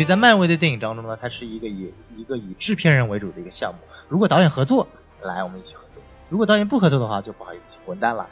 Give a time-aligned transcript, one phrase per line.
[0.00, 3.78] 所以在漫威的电影当中呢，它是一个以一个以制片人为主的一个项目。
[4.08, 4.88] 如果导演合作，
[5.20, 6.00] 来我们一起合作；
[6.30, 8.26] 如果导演不合作的话，就不好意思，请滚蛋了。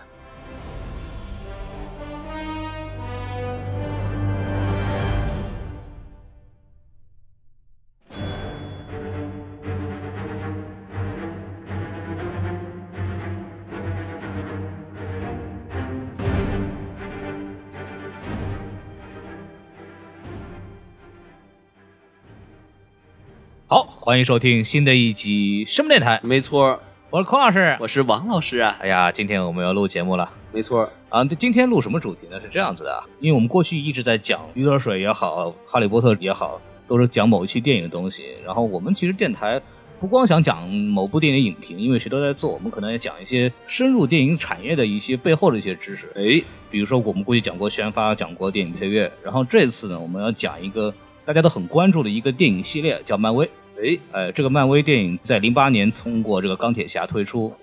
[24.09, 26.19] 欢迎收听新的一集什么电台？
[26.25, 27.77] 没错，我是孔老师。
[27.79, 28.75] 我是王老师啊。
[28.81, 30.33] 哎呀，今天我们要录节目了。
[30.51, 32.41] 没错啊，今天录什么主题呢？
[32.41, 38.25] 是这样子的啊，因为我们过去一直在讲《鱼得水》也好，《哈利波特》也好，都是讲某一期电影的东西。
[38.43, 39.61] 然后我们其实电台
[40.01, 46.11] 不光想讲某部电影影评，因为谁都在做，我们可能也讲一些深入电影产业的一些背后的一些知识。
[46.15, 49.13] 哎，比如说我们过去讲过宣发，讲过电影配乐。
[49.23, 50.95] 然后这次呢，我们要讲一个
[51.27, 53.47] 大家都很关注的一个电影系列，叫漫威。
[53.81, 57.55] 哎，呃，这个漫威电影在零八年通过这个钢铁侠推出，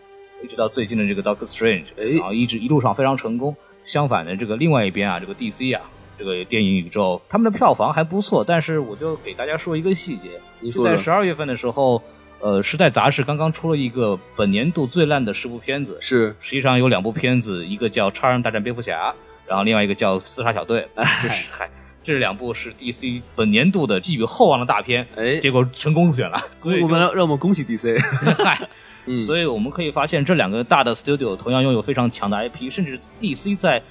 [0.42, 3.56] 一直到最近的这个 Doctor Strange，哎然后一直一路上非常成功。
[3.84, 5.84] 相反的，这个另外一边啊，这个 DC 啊，
[6.18, 8.44] 这个电影宇宙，他们的票房还不错。
[8.44, 12.02] 但是我就给大家说一个细节，就在您说在十二月份的时候，
[12.40, 19.12] 呃，时代杂志刚刚出了一个本年度最烂的十部片子，是实际上有两部片子，一个叫《超人大战蝙蝠侠》，
[19.46, 20.88] 然后另外一个叫《刺杀小队》，
[21.22, 21.70] 就是嗨。
[22.06, 28.00] 这两部是 DC 本年度的寄予厚望的大片，哎结果成功入选了， 所以我们让让我们恭喜 DC。
[28.42, 28.70] 嗨，
[29.08, 33.82] 嗯，所以我们可以发现这两个大的 studio 同样拥有非常强的 IP，甚至 DC 在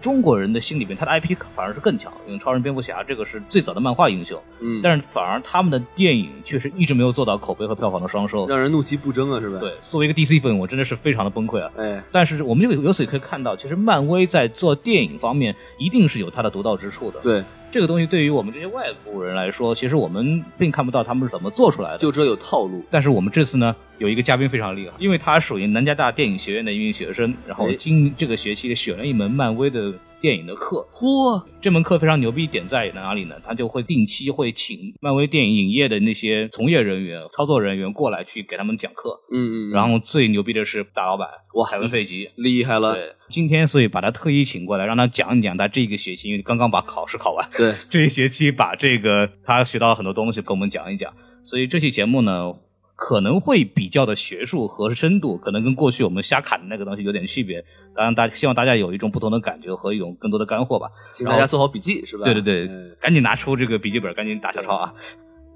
[0.00, 8.46] 中国人的心里面，它的 IP 反而是更强，因为超人、蝙蝠侠这个是最早的漫画英雄，嗯，但是反而他们的电影确实一直没有做到口碑和票房的双收。
[8.48, 11.70] 让人怒其不争啊，是吧？，对，作为一个 DC 粉，我真的是非常的崩溃啊。
[11.76, 17.20] 哎，但是我们就由此可以看到，其实漫威在做电影方面一定是有它的独到之处的。
[17.20, 21.98] 对，这个东西对于我们这些外国人来说，其实我们并看不到他们是怎么做出来的。
[21.98, 22.84] 就知道有套路。
[22.90, 30.86] 但是我们这次呢，有一个嘉宾非常厉害，因为他属于南加大电影学院的一名学生，然后哎今这个学期选了一门漫威的电影的课。
[30.90, 33.36] 嚯，这门课非常牛逼，点在哪里呢？
[33.44, 39.20] 他就会定期会请漫威电影影业的那些从业人员、操作人员过来去给他们讲课。
[39.30, 42.30] 嗯嗯，然后最牛逼的是大老板哇海文费吉。
[42.36, 42.94] 厉害了。
[42.94, 51.12] 对，今天所以把他特意请过来，让他讲一讲他这个学期，因为刚刚把考试考完，对， 这一学期把这个他学到很多东西跟我们讲一讲。
[51.42, 52.52] 所以这期节目呢，
[53.00, 57.64] 可能会比较的学术和深度，可能跟过去我们瞎侃的那个东西有点区别。
[57.96, 60.90] 当然，大希望大家有一种不同的感觉和一种更多的干货吧。
[61.10, 62.24] 请大家做好笔记，是吧？
[62.24, 64.92] 对对对，嗯赶紧拿出这个笔记本，赶紧打小抄啊！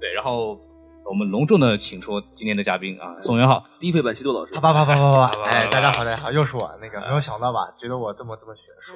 [0.01, 0.59] 对，然后
[1.05, 3.63] 我们隆重的请出今天的嘉宾啊，宋元浩。
[3.79, 4.59] 低配版西多老师啪。
[4.59, 5.41] 啪啪啪啪啪！
[5.43, 6.75] 哎，大家好，大家好，又是我。
[6.81, 7.71] 那个没有想到吧？
[7.75, 8.95] 觉得我这么这么学术。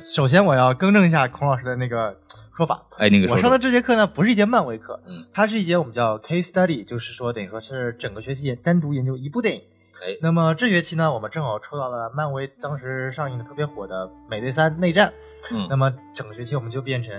[0.00, 2.16] 首先我要更正一下孔老师的那个
[2.56, 2.80] 说法。
[2.98, 9.60] 哎，那个我上的这节课呢，不是一节漫威课，嗯，它是一节我们叫 case study，就是说等于说是整个学期单独研究一部电影。
[10.04, 15.08] 哎那么这学期呢，我们正好抽到了漫威当时上映的特别火的《美队三：内战》。
[15.50, 17.12] 嗯那么整个学期我们就变成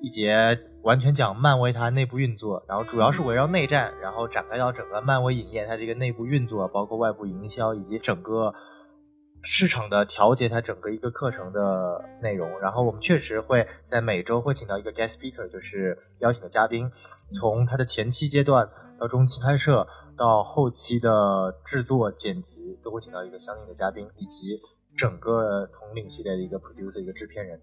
[0.00, 8.54] 一节完全讲漫威它内部运作，然后主要是围绕内战，然后展开到整个漫威影业它这个内部运作，包括外部营销以及整个
[9.42, 12.48] 市场的调节，它整个一个课程的内容。
[12.60, 16.88] 然后我们确实会在每周会请到一个 guest speaker，就是邀请的嘉宾，
[17.32, 18.68] 从它的前期阶段
[19.00, 19.86] 到中期拍摄
[20.16, 24.56] 到后期的制作剪辑，都会请到一个相应的嘉宾，以及
[24.96, 27.60] 整个统领系列的一个 producer 一个制片人。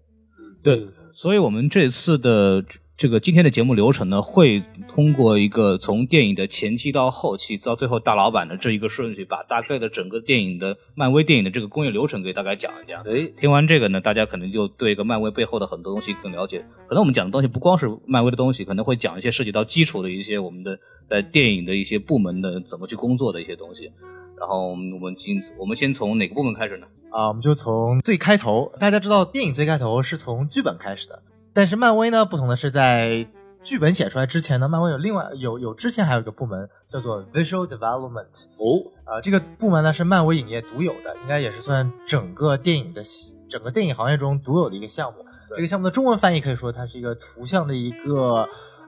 [0.66, 2.64] 对，所以我们这次的
[2.96, 13.04] 这个今天的节目流程呢，会通过一个从电影的前期到后期，到最后大老板的这一个顺序，把大概的整个电影的漫威电影的这个工业流程给大家讲一讲。
[13.04, 16.66] 哎，听完这个呢，大家可能就对一个漫威背后的很多东西更了解。
[16.88, 23.92] 可能我们讲的东西不光是漫威的东西，可能会讲一些涉及到基础的一些我们的在电影的一些部门的怎么去工作的一些东西。
[24.36, 26.88] 然后我们今我们先从哪个部门开始呢？
[27.16, 31.22] 啊，我们就从最开头，大家知道电影最开头是从剧本开始的，
[31.54, 33.26] 但是漫威呢不同的是在
[33.62, 43.00] 剧本写出来之前呢，漫威有另外有有之前还有一个部门叫做 Visual Development，哦，啊、这个部门呢是漫威影业独有的，应该也是算整个电影的
[43.48, 45.24] 整个电影行业中独有的一个项目。
[45.54, 48.46] 这个项目的中文翻译可以说它是一个图像的一个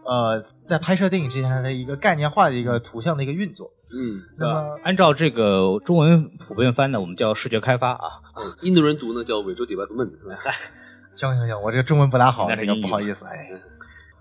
[0.09, 3.71] 呃，在拍摄电影之前的一个概念化的一个图像的一个运作。
[3.95, 8.23] 嗯，那么按照这个中文普遍翻呢，我们叫视觉开发啊。
[8.35, 10.39] 嗯印度人读呢叫 visual development 是吧？
[11.13, 13.51] 行行行，我这个中文不大好，那个不好意思，哎。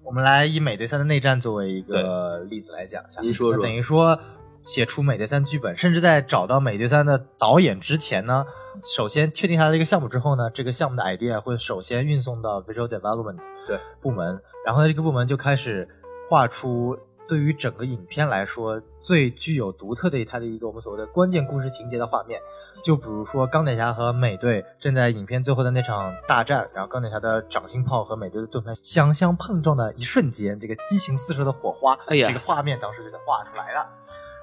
[0.03, 3.21] 我们来以美队三的内战作为一个例子来讲一下。
[3.21, 4.17] 您说说等于说
[4.61, 8.45] 写出美队三剧本，甚至在找到美队三的导演之前呢，
[8.95, 15.87] 首先确定他的一个项目之后呢，这个项目的 idea 会首先运送到 visual development 对部门，然后呢，这个部门就开始
[16.29, 22.37] 画出对于整个影片来说最具有独特的它的一个我们所谓的关键故事情节的画面。
[22.83, 33.87] 就比如说钢铁侠和美队正在影片最后的那场大战，然后钢铁侠的掌心炮和美队的盾牌相相碰撞的一瞬间，这个激情四射的火花，哎呀这个画面当时就给画出来了。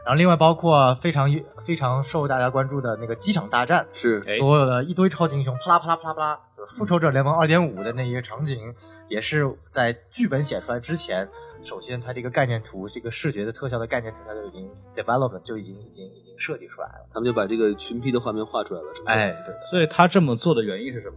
[0.07, 1.29] 然后另外包括非常
[1.65, 8.75] 非常受大家关注的那个机场大战，是哎所有的一堆超级英雄啪啦啪啦啪啦啪啦，就是复仇者联盟二点五的那一个场景，
[9.09, 11.29] 也是在剧本写出来之前，
[11.63, 17.07] 首先它这个概念图，这个视觉的特效的概念图，它就已经 development 就已经已经已经设计出来了。
[17.13, 19.15] 他们就把这个群批的画面画出来了，是不是？
[19.15, 21.17] 哎，对，所以他这么做的原因是什么？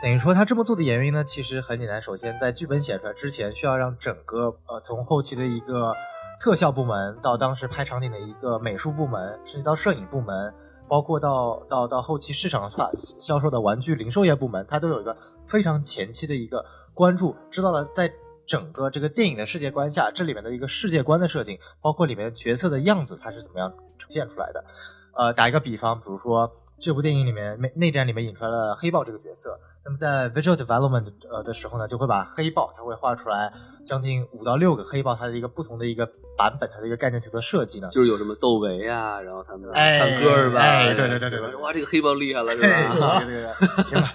[0.00, 2.00] 等于说他这么做的原因呢，其实很简单。
[2.00, 5.92] 首先，在剧本写出来之前，需要让整个呃从后期的一个
[6.40, 10.54] 特效部门到当时拍场景的一个美术部门，甚至到摄影部门，
[10.88, 15.16] 包括到到到后期市场化销售的玩具零售业部门，它都有一个
[15.46, 16.64] 非常前期的一个
[16.98, 18.12] 关注，知道了在
[18.44, 24.64] 整个这个电影的世界观下，这里面的一个世界观的设定，包括里面角色的样子，它是怎么样呈现出来的。
[25.16, 33.52] 呃，打一个比方，比如说这部电影里面内内战里面引出来了黑豹这个角色，那么在 visual development 呃的时候呢，就会把黑豹它会画出来
[33.86, 36.04] 将近五到六个黑豹它的一个不同的一个
[36.36, 37.88] 版本，它的一个概念图的设计呢。
[37.92, 40.58] 就是有什么窦唯啊，然后他们哎唱歌是吧？
[40.58, 43.22] 哎对对对对对哇，这个黑豹厉害了是对吧？
[43.22, 44.12] 对对对，行吧。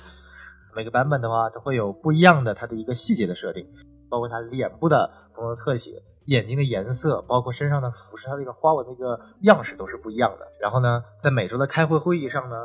[0.76, 3.68] 每个版本的话，都会有不一样的它的一个细节的设定，
[4.10, 10.48] 包括它脸部的不同的特写、眼睛的颜色，包括身上的服饰，它的一个花纹的一个样式都是不一样的。
[10.60, 12.56] 然后呢，在每周的开会会议上呢，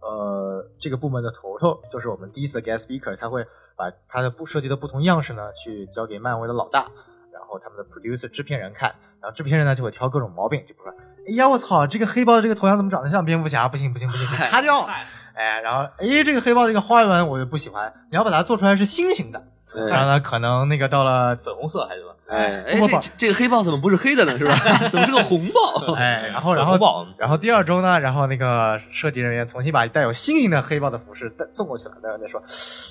[0.00, 3.44] 呃，这个部门的头头就是我们第一次的 guest speaker，他会
[3.76, 6.90] 把他的不设计的不同样式呢，去交给漫威的老大，
[7.32, 10.94] 然后他们的 producer 制片人看，然后制片人呢就会挑各种毛病，就比如说，
[11.26, 13.66] 哎呀我操，这个黑豹的这个头像怎么长得像蝙蝠侠？
[13.68, 14.86] 不行不行不行，给擦掉。
[15.34, 19.42] 哎，然后哎，这个黑豹这个花纹我就不喜欢，你要把它做出来是星形的，
[19.74, 22.14] 然哎后呢，可能那个到了粉红色还是什么？
[22.26, 24.36] 哎这这个黑豹怎么不是黑的呢？
[24.38, 24.56] 是吧？
[24.90, 25.92] 怎么是个红豹？
[25.94, 32.40] 哎，然后然后然后第二周呢，然后那个设计人员重新把带有星形的黑豹的服饰带送过去了，然后再说，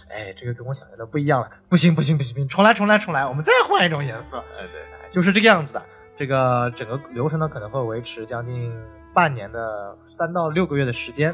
[0.09, 5.81] 哎，这个跟我想象的不一样了，不行不行不行不行，重来重来重来，我们再换一种颜色，哎，对，哎就是这个样子的。
[6.15, 8.71] 这个整个流程呢可能会维持将近
[9.15, 11.33] 半年的三到六个月的时间。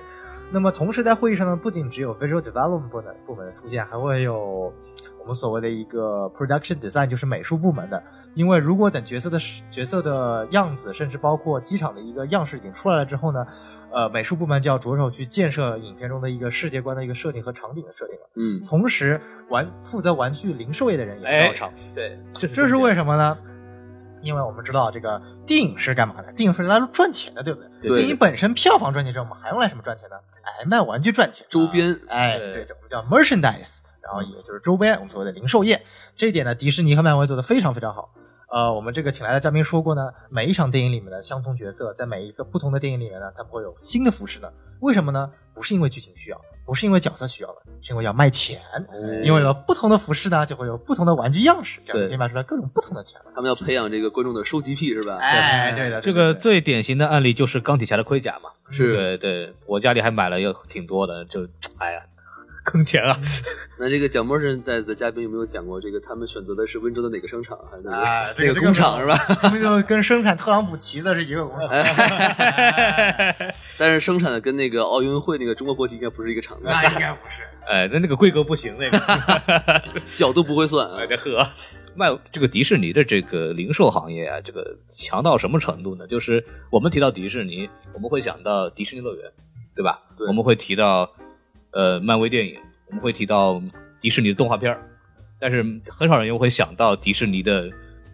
[0.51, 4.73] 那么同时在会议上呢，不仅只有 visual development 部门部门的出现，还会有
[5.19, 8.01] 我们所谓的一个 production design，就是美术部门的。
[8.33, 9.37] 因为如果等角色的
[9.69, 13.45] 角色的样子，甚至包括机场的一个样式已经出来了之后呢，
[13.91, 18.21] 呃，美术部门就要着手去建设影片中的一个世界观的一个设定和场景的设定了。
[18.35, 21.73] 嗯，同时，玩负责玩具零售业的人也哎到场。
[21.93, 23.37] 对，这这是为什么呢？
[24.21, 26.31] 因为我们知道这个电影是干嘛的？
[26.33, 27.69] 电影是来赚钱的，对不对？
[27.81, 30.15] 对电影本身票房赚钱之后，我们还用来什么赚钱呢？
[30.43, 35.81] 哎，卖玩具赚钱，周边哎，对对，这我们叫 merchandise，然后也就是周边，我们所谓的零售业。
[36.15, 38.09] 这一点呢，迪士尼和漫威做的非常非常好。
[38.51, 44.51] 呃，我们这个请来的嘉宾说过呢，每一场电影里面的相同角色，在每一个不同的电影里面呢，他们会有新的服饰呢。
[44.81, 45.29] 为什么呢？
[45.53, 48.59] 不是因为剧情需要，不是因为角色需要的，是因为要卖钱。
[49.23, 53.31] 因为有了不同的服饰呢，就会有不同的玩具样式，这样可以卖出来各种不同的钱了。
[53.33, 55.17] 他们要培养这个观众的收集癖是吧？
[55.17, 58.51] 哎，对的，这个最典型的案例就是钢铁侠的盔甲嘛。
[58.69, 61.47] 是对对，我家里还买了有挺多的，就
[61.79, 62.01] 哎呀，
[62.69, 63.19] 坑钱啊！
[63.79, 69.17] 那这个蒋博士在的嘉宾有没有讲过这个他们选择的是温州的哪个商场，还是哪个、哎这个哪个工厂是吧？
[69.41, 71.69] 他们就跟生产特朗普旗子是一个工厂。
[73.77, 77.41] 但是生产的跟那个奥运会那个中国国旗应该不是一个厂子，那应该不是。
[77.69, 78.97] 哎，那那个规格不行，那个，
[80.09, 81.07] 角度不会算啊哎，。
[81.07, 81.49] 这呵。
[81.95, 86.07] 卖这个迪士尼的这个零售行业啊，这个强到什么程度呢？
[86.07, 89.29] 就是我们提到迪士尼，我们会想到迪士尼乐园，
[89.75, 89.99] 对吧？
[90.17, 91.11] 对我们会提到
[91.71, 92.55] 呃漫威电影，
[92.87, 93.61] 我们会提到
[93.99, 94.89] 迪士尼的动画片儿
[95.39, 97.69] 但是很少人又会想到迪士尼的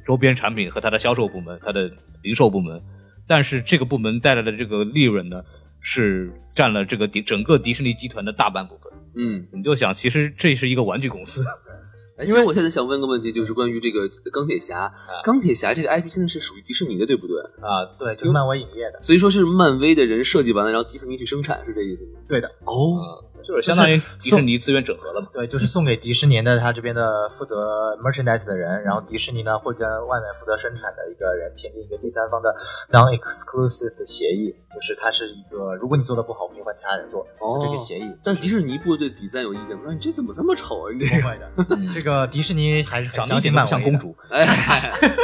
[0.05, 2.81] 周边产品和它的销售部门、它的零售部门。
[3.27, 5.43] 但是这个部门带来的这个利润呢，
[5.81, 8.93] 是占了这个迪整个迪士尼集团的大半部分。
[9.15, 11.43] 嗯，你就想，其实这是一个玩具公司，
[12.19, 14.91] 哎，其实我现在想问个问题，就是关于这个钢铁侠。
[15.24, 17.41] 钢铁侠这个 IP 现在是属于迪士尼的，对不对？
[17.62, 19.01] 啊，对，就是漫威影业的。
[19.01, 22.19] 所以说是漫威的人设计完了，然后迪士尼去生产，是这意思吗？
[22.29, 22.47] 对的。
[22.65, 25.27] 哦，就是相当于迪士尼资源整合了嘛。
[25.31, 32.53] 对，就是送给迪士尼的他这边的负责 merchandise 的人，然后迪士尼呢会跟外面负责生产的一个人签订一个第三方的
[32.91, 38.11] non-exclusive 的协议，就是它是一个，如果你做的不好，我可以换其他人做哦这个协议。
[38.23, 39.83] 但迪士尼不会对底赞有意见吗？
[39.85, 40.93] 说你这怎么这么丑啊？
[40.93, 44.15] 你这个，不会的， 这个迪士尼还是很长相信漫威像公主。
[44.29, 45.15] 哎，哎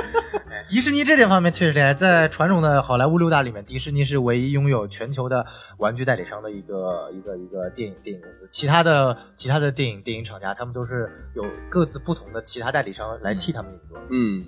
[0.71, 5.45] 迪士尼这点方面确实厉害，在传统的好莱坞六大里面，迪士尼是唯一拥有全球的
[5.79, 8.47] 玩具代理商的一个一个一个电影电影公司。
[8.49, 13.99] 其他的其他的电影电影厂家，他们都是有各自不同的其他代理商来替他们运作。
[14.11, 14.45] 嗯，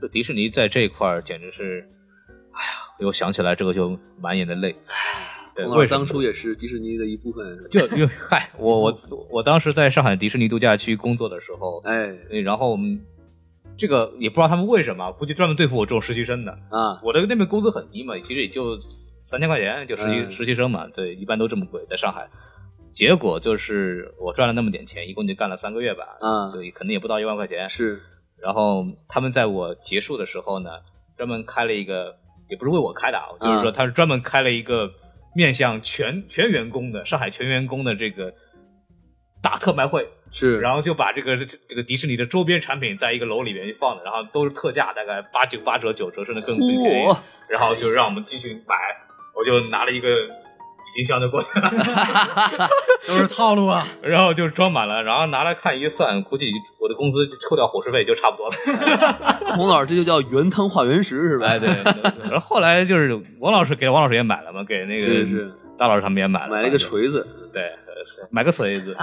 [0.00, 1.86] 就迪士尼在这一块儿简直是，
[2.52, 4.74] 哎呀，我想起来这个就满眼的泪。
[5.54, 7.44] 对当初也是迪士尼的一部分。
[7.70, 9.00] 就就嗨，我我
[9.30, 11.94] 我当时在上海迪士尼度假区工作的时候，哎
[12.30, 12.98] 呃然后我们
[13.78, 16.52] 这个也不知道他们为什么，估计专门对付我这种实习生的。
[16.52, 22.28] 啊，我的那边工资很低嘛，其实也就三千块钱，就实习、嗯实习生嘛，对，一般都这么贵，在上海。
[22.94, 27.68] 结果就是我赚了那么点钱，一共就干了三个月吧，啊对，可能也不到一万块钱。
[27.68, 28.00] 是
[28.42, 30.70] 然后他们在我结束的时候呢，
[31.16, 32.16] 专门开了一个，
[32.48, 34.90] 也不是为我开的啊，就是说他是专门开了一个
[35.34, 38.32] 面向全全员工的上海全员工的这个
[39.46, 41.36] 大特卖会，是，然后就把这个
[41.68, 47.16] 这个迪士尼的周边产品在一个楼里面放的，然后都是特价，大概八九八折九折，甚至更更便宜。
[47.48, 48.74] 然后就让我们进去买，
[49.38, 51.70] 我就拿了一个郁金香就过去了，
[53.06, 53.86] 都是套路啊！
[54.02, 56.50] 然后就装满了，然后拿来看一算，估计
[56.80, 58.56] 我的工资扣掉伙食费就差不多了。
[59.54, 61.46] 孔老师这就叫原汤化原食是吧？
[61.46, 61.68] 哎，对。
[62.28, 67.62] 然后后来就是王老师给王老师也买了嘛，给那个大老师他们也买了，买了一个锤子，对，
[68.30, 68.96] 买个锤子，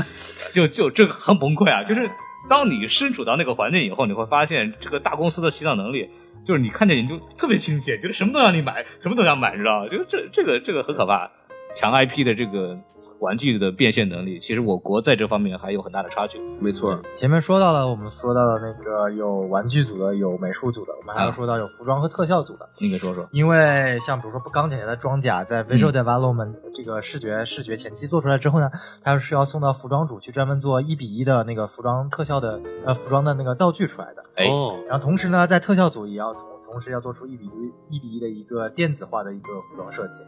[0.52, 1.82] 就就这个很崩溃啊！
[1.84, 2.10] 就是
[2.48, 6.08] 当你身处到那个环境以后，你会发现这个大公司的洗脑能力，
[6.44, 9.88] 就是你看见你就特别亲切，觉得什么都让你买，什么都想买，你知道吗？
[9.88, 11.30] 就这这个这个很可怕。
[11.72, 12.76] 强 IP 的这个
[13.20, 16.40] 玩具的变现能力，其实我国在这方面还有很大的差距。
[16.58, 22.68] 没错，前面说到了，我们说到了那个有玩具组的，有美术组的，我们还要说到有服装和特效组的。
[22.78, 23.28] 你给说说。
[23.30, 28.70] 因为像比如说钢铁侠的装甲，在 visual development 这个视觉视觉前期做出来之后呢，
[29.02, 34.24] 它是要送到服装组去专门做一比一的那个服装特效的呃服装的那个道具出来的。
[34.36, 40.24] 哎哦，然后同时呢，在特效组也要同同时要做出一比一一比一的一个电子化的一个服装设计。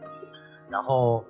[0.69, 1.23] 然后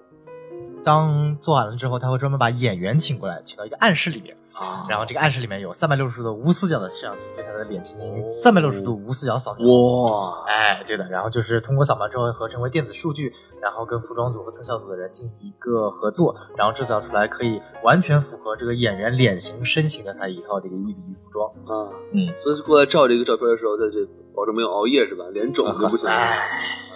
[0.84, 4.36] 当做完了之后，他会专门把演员请过来，请到一个暗室里面。
[4.56, 9.68] 啊然后这个暗室里面有三百六十度的无死角的摄像机，对他的脸进行三百六十度无死角扫描。
[9.68, 21.50] 哇，哎，对的，然后就是通过扫描之后合成为电子数据，然后跟服装组和特效组的人进行一个合作，然后制造出来可以完全符合这个演员脸型、身形的他一套这个一比一服装。
[21.66, 24.06] 啊，嗯，所以过来照这个照片的时候，在这
[24.36, 25.26] 保证没有熬夜是吧？
[25.32, 26.08] 脸肿的不行，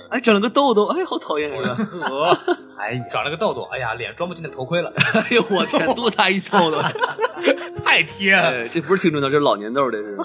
[0.09, 1.75] 哎，长了个痘痘，哎，好讨厌是吧？
[1.75, 2.37] 呵，
[2.77, 6.77] 哎呀，长了个痘痘，哎呀，脸装不进那头盔了，哎呦我天，多大一痘痘！
[7.83, 8.63] 太贴了。
[8.63, 10.17] 哎，这不是青春痘，这是老年痘，这是。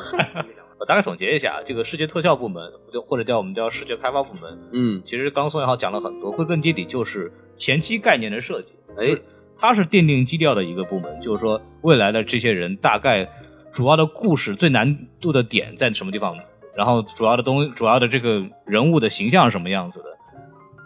[0.79, 8.69] 我 大概总结一下，这个视觉特效部门，就或者叫我们叫视觉开发部门，嗯，其实刚宋元浩讲了很多，归根结底就是前期概念的设计。
[8.99, 9.17] 哎，
[9.59, 13.29] 它是奠定基调的一个部门，就是说未来的这些人大概
[13.73, 16.37] 主要的故事最难度的点在什么地方，
[16.75, 20.07] 然后主要的东主要的这个人物的形象是什么样子的，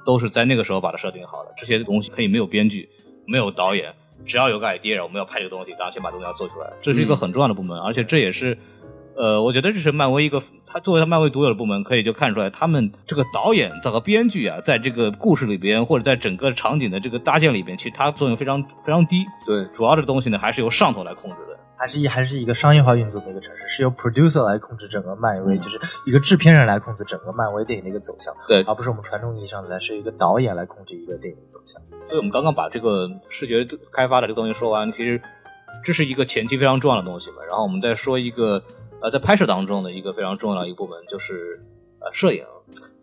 [0.05, 1.53] 都是在那个时候把它设定好的。
[1.57, 2.89] 这些东西可以没有编剧，
[3.27, 8.57] 没有导演，只要有个 idea，我们要拍这个东西，然后先把东西要做出来，这是一个很重要的部门，而且这也是。
[9.19, 19.25] 呃，我觉得这是漫威一个，他作为他漫威独有的部门，可以就看出来，他们这个导演这个编剧啊，在这个故事里边或者在整个场景的这个搭建里边，其实它作用非常非常低。
[19.47, 21.56] 对，主要的东西呢，还是由上头来控制的。
[21.79, 31.81] 还是一还是一个商业化运作的一个城市，是由 producer 来控制整个漫威，就是一个制片人来控制整个漫威电影的一个走向，对而不是我们传统意义上的来是一个导演来控制一个电影的走向。
[32.05, 35.21] 所以我们刚刚把这个视觉开发的这个东西说完，其实
[35.85, 37.45] 这是一个前期非常重要的东西嘛。
[37.47, 38.63] 然后我们再说一个
[39.03, 41.61] 呃，在拍摄当中的一个非常重要的一个部门，就是
[42.01, 42.45] 呃摄影。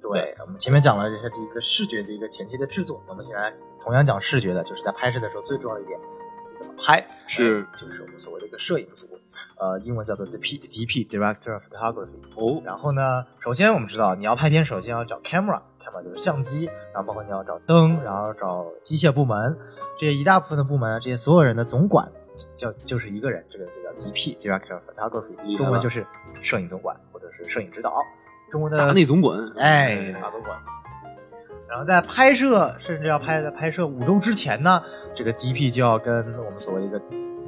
[0.01, 5.97] 对，我们前面讲了它的一个视觉的一个前期的制作，我们现在同样讲视觉的，就是在拍摄的时候最重要的一点，
[6.53, 7.63] 你怎么拍，是。
[7.63, 9.07] 哎就是我们所谓的一个摄影组，
[9.59, 12.21] 呃，英文叫做 DP DP Director of Photography。
[12.35, 19.57] 哦，然后呢，首先我们知道你要拍片，首先要找 camera，camera 就是相机，然后包括你要找灯，然后找机械部门，
[19.99, 22.07] 这些一大部分的部门，这些所有人的总管
[22.55, 26.05] 叫就是一个人，这个就叫 DP Director of Photography，中文就是
[26.39, 27.95] 摄影总管或者是摄影指导，
[28.51, 30.59] 中文的大内总管，哎，大总管。
[31.69, 34.81] 然后在拍摄，甚至要拍在拍摄五周之前呢，
[35.15, 36.99] 这个 DP 就要跟我们所谓的一个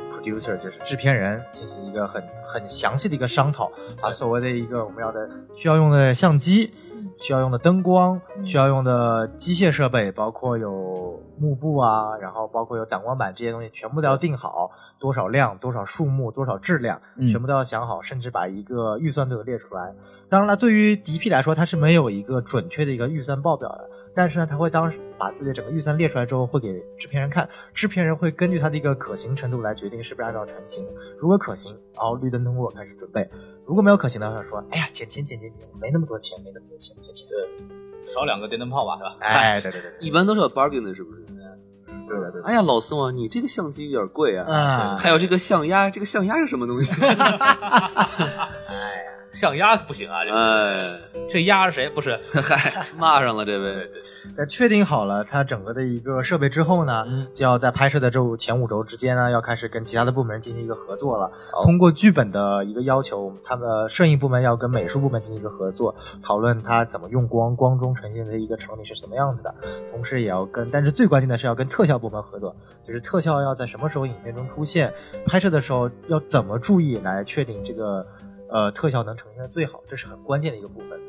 [0.10, 6.72] producer 就是制片人进行一个很很详细的一个商讨，把所谓的一个我们要的需要用的相机。
[7.18, 14.70] 需要用的灯光，需要用的机械设备，包括有幕布啊，然后包括有挡光板这些东西，全部都要定好，
[15.00, 19.94] 多少量、多少数目、多少质量，全部都要想好，甚至把一个预算都有列出来。
[20.28, 23.90] 当然了，对于 DP 来说，它是没有一个准确的一个预算报表的。
[24.16, 30.88] 但是呢，他会当时把自己的整个预算列出来之后，会给制片人看，制片人会根据他的一个可行程度来决定是不是按照成型。
[31.20, 33.24] 如果可行，然后绿灯通过开始准备；
[33.66, 37.28] 如果没有可行的话，说哎呀减钱减钱减，没那么多钱，没那么多钱减钱。
[37.28, 39.18] 对，少两个电灯泡吧，是吧？
[39.20, 41.26] 哎，对对对，一般都是有 bargain 的，是不是？
[42.08, 42.42] 对对对。
[42.44, 44.46] 哎呀，老宋啊，你这个相机有点贵啊。
[44.48, 44.98] 嗯。
[44.98, 46.94] 还有这个象牙，这个象牙是什么东西？
[47.04, 49.15] 哎。
[49.36, 50.24] 像鸭不行啊！
[50.24, 50.78] 这哎，
[51.30, 51.90] 这鸭是谁？
[51.90, 53.92] 不是， 嗨，骂上了这位。
[54.34, 61.30] 在确定好了它整个的一个设备之后呢，就要在拍摄的这前五周之间呢，要开始跟其他的部门进行一个合作了。
[61.64, 69.54] 通过剧本的一个要求，他们摄影部门要跟美术部门进行一个合作，讨论它怎么用光，光中呈现的一个场景是什么样子的。
[69.92, 74.94] 同时也要跟，但是最关键的是要跟特效部门合作，就是特效要在什么时候影片中出现，
[75.26, 78.06] 拍摄的时候要怎么注意来确定这个。
[78.50, 81.00] 呃，特效能呈现的最好，这是很关键的一个部分。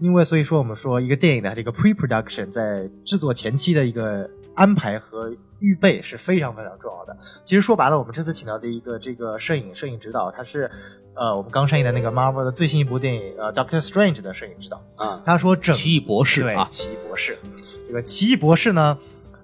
[0.00, 7.16] 因为所以说，我们说一个电影的这个 pre-production 在制作前期的一个安排和预备是非常非常重要的。
[7.44, 10.68] 其实说白了，我们这次请到的一个这个摄影摄影指导，他是
[11.14, 15.22] 呃我们刚上映的那个 Marvel 的最新一部电影呃 Doctor Strange 的摄影指导啊。
[15.24, 17.38] 他说整奇异博士对奇异博士，
[17.86, 18.98] 这个奇异博士呢，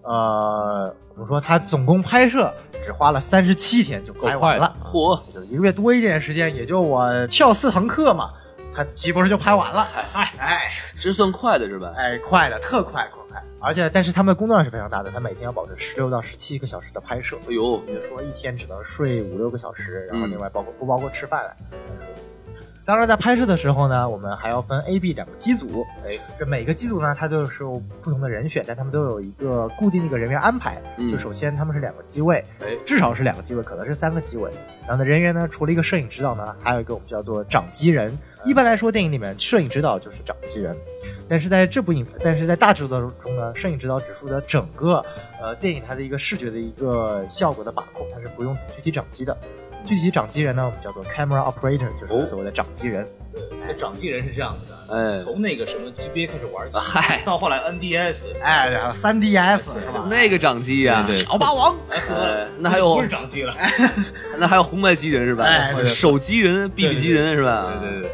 [0.08, 0.94] 呃。
[1.18, 8.30] 我们说他总共拍摄只花了三十七天就拍完了，嚯，就一个月多一点时间，也就我翘四堂课嘛，
[8.72, 9.82] 他岂不是就拍完了。
[9.82, 11.92] 嗨，哎，这算快的是吧？
[11.96, 13.42] 哎，快的，特快，快快。
[13.60, 17.36] 而且，但是他们的工作量是非常大的，他每天要保持十六到十七个小时的拍摄。
[17.48, 21.56] 哎呦，也就说一天只能睡五六个小时，然后另外包括不包括吃饭来
[21.98, 22.06] 说。
[22.88, 25.86] 当然，在拍摄的时候呢，我们还要分 A、B 两个机组。
[26.06, 30.80] 哎，这每个机组呢，它都是有不同的人选，但他们都有一个固定的一个人员安排。
[30.96, 34.50] 嗯就首先他们是两个机位，哎，至少是两个机位，可能是三个机位。
[34.86, 38.18] 然后呢，人员呢，除了一个摄影指导呢，还有一个我们叫做掌机人。
[38.46, 40.74] 一般来说，电影里面摄影指导就是掌机人，
[41.28, 45.04] 但是在这部影，但是在大制作中呢，摄影指导只负责整个
[45.42, 49.36] 呃电影它的一个视觉的一个效果的把控，它是不用具体掌机的。
[49.84, 53.06] 具体掌机人呢，我们叫做 camera operator，就是所谓的掌机人。
[53.66, 60.06] 这掌机人是这样子的，哎，从那个什么 GBA 开始玩起，嗨，到后来 NDS，哎，然后 3DS 是吧？
[60.08, 61.76] 那个掌机呀，小霸王，
[62.58, 63.54] 那还有不是掌机了，
[64.38, 65.46] 那还有红白机人是吧？
[65.86, 67.78] 手机人、BB 机人是吧？
[67.80, 68.10] 对对对。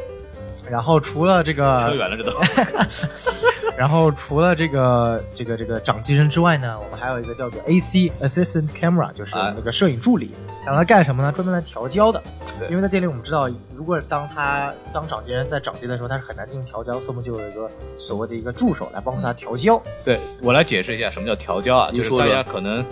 [0.71, 2.33] 然后除了这个，扯远了这都。
[3.77, 10.31] 然后除了这个这个这个掌机人之外呢，我们还有一个叫做 AC Assistant Camera，就是那个摄影助理。
[10.65, 11.31] 让他干什么呢？
[11.31, 12.23] 专门来调焦的。
[12.71, 19.83] 因为在店里我们知道，如果当他当掌机人在掌机的时候，他是很难进行调焦，所以我们就有一个所谓的一个助手来帮助他调焦。
[20.05, 21.91] 对我来解释一下什么叫调焦啊？
[21.91, 22.83] 就是大家可能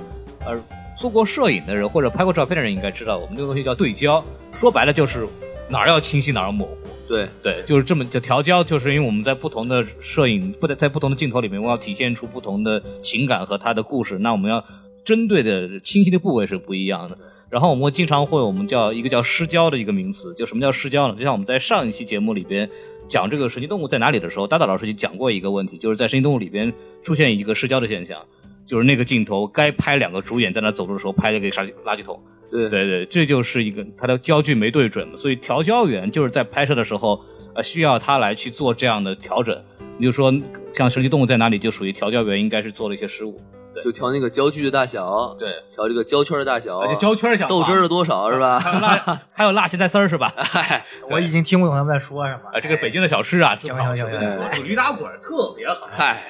[0.45, 0.55] 呃
[0.99, 4.23] 做过摄影的人或者拍过照片的人应该知道，我们这个东西叫对焦。
[4.53, 5.27] 说白了就是
[5.73, 6.77] 哪儿要清晰哪儿要模糊。
[7.09, 14.63] 对对，就是这么就调焦，就是因为我们在不同的摄影不在不同的镜头里面，我要体现出不同的情感和它的故事，那我们要
[15.05, 17.19] 针对的清晰的部位是不一样的。
[17.51, 21.15] 然后我们经常会我们叫一个叫失焦的一个名词，就什么叫失焦呢？
[21.15, 22.69] 就像我们在上一期节目里边
[23.09, 28.25] 讲这个神奇动物在哪里的时候，大大老师就讲过一个问题，就是在神奇动物里边出现一个失焦的现象，
[28.67, 32.19] 就是那个镜头该拍两个主演在那走路的时候拍了个垃圾垃圾桶。
[32.53, 37.21] 对对对，这就是一个它的焦距没对准，所以调焦员就是在拍摄的时候，
[37.55, 39.59] 呃，需要他来去做这样的调整。
[39.99, 40.33] 你就说
[40.73, 43.41] 像神奇动物在哪里，就属于调焦员应该是做了一些失误，
[43.75, 48.59] 对就调那个焦距的大小，对，调这个焦圈的大小，而且焦圈小，豆汁儿的多少是吧？
[48.59, 50.33] 还有辣，还有辣咸菜丝儿是吧？
[50.37, 52.51] 哎，我已经听不懂他们在说什么。
[52.53, 55.87] 啊，这个北京的小吃啊，行行行驴打滚特别好。
[55.87, 56.23] 嗨，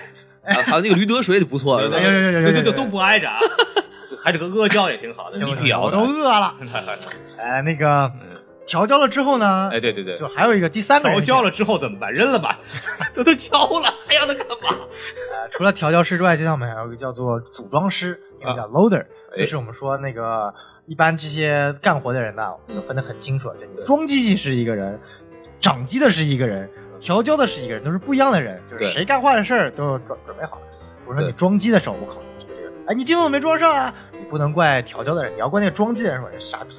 [0.43, 3.29] 还有那个驴得水也不错，对对对，就都不挨着。
[3.29, 3.39] 啊。
[4.23, 5.39] 还这个阿胶也挺好的，
[5.81, 6.55] 我都饿了。
[7.43, 8.11] 哎，那个
[8.67, 9.69] 调焦了之后呢？
[9.73, 11.11] 哎，对对对，就还有一个第三个。
[11.11, 12.13] 调焦了之后怎么办？
[12.13, 12.59] 扔了吧？
[13.13, 14.69] 都都焦了，还要它干嘛？
[15.33, 19.05] 呃，除了调焦师之外，接下来我们还有一个叫做组装师，一个叫 loader，
[19.37, 20.53] 就是我们说那个
[20.87, 24.99] 一般这些干活的人呢，我们分得很清楚，就你装机器是一个人，
[25.59, 30.63] 掌机的是一个人，调焦的是一个人，都是不一样的人，就是谁干坏的事儿都准准备好了。
[31.05, 32.21] 比如说你装机的时候，我靠，
[32.93, 33.95] 你镜头没装上啊？
[34.13, 36.75] 你不能怪调教的人，你要怪那个装机的人说人傻逼，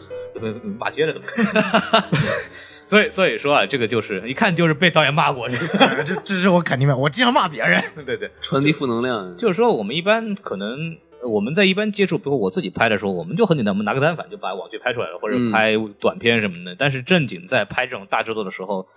[0.80, 1.20] 骂街了都。
[2.86, 5.48] 所以所以说啊，这个就是一看就是被导演骂过，
[6.06, 7.82] 这这是我肯定的，我经常骂别人。
[8.06, 9.36] 对对，传递负能量。
[9.38, 16.76] 就是说，我们一般可能我们在一般接触，比如我自己拍的时候，我们就很简单，我们拿个单反就把网剧拍出来了，或者嗯拍短片什么的。
[16.78, 18.88] 但是正经在拍这种大制作的时候，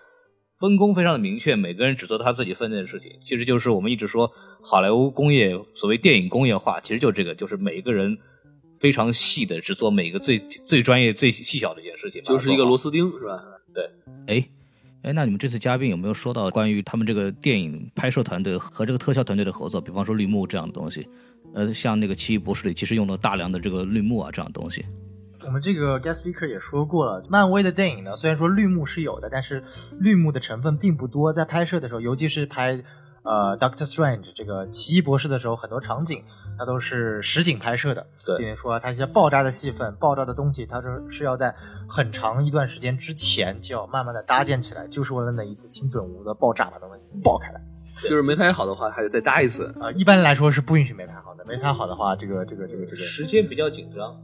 [0.58, 3.12] 分工非常的明确，每个人只做他自己分内的事情。
[3.24, 4.30] 其实就是我们一直说
[4.62, 8.16] 好莱坞工业，所谓电影工业化，其实就这个，就是每一个人
[8.80, 12.90] 非常细的只做每个最最专业、最细小的一件事情，就是一个螺丝。
[12.90, 13.42] 钉是吧？
[13.74, 13.84] 对
[14.26, 14.48] 哎。
[15.02, 19.80] 哎，那你们这次嘉宾有没有说到关于他们这个电影拍摄团队和这个特效团队的合作？
[19.80, 21.06] 比方说绿幕这样的东西，
[21.54, 24.84] 呃，像那个《奇异博士》里其实用了大量的这个绿幕啊这样的东西。
[25.46, 29.62] 我们这个 guest speaker 也说过了，漫威的电影呢，虽然说绿幕是有的，但是
[30.00, 31.32] 绿幕的成分并不多。
[31.32, 32.82] 在拍摄的时候，尤其是拍
[33.22, 36.24] 呃 Doctor Strange 这个奇异博士的时候，很多场景
[36.58, 38.04] 它都是实景拍摄的。
[38.24, 41.54] 对等于说它一些爆炸的戏份、爆炸的东西，它是是要在
[41.88, 47.60] 很长一段时间之前就要慢慢的搭建起来，就是为了那一次精准无误的爆炸把东西爆开来。
[48.02, 49.72] 就是没拍好的话，还得再搭一次。
[49.80, 54.14] 呃，一般来说是不允许没拍好的，没拍好的话，这个这个这个这个，时间比较紧张，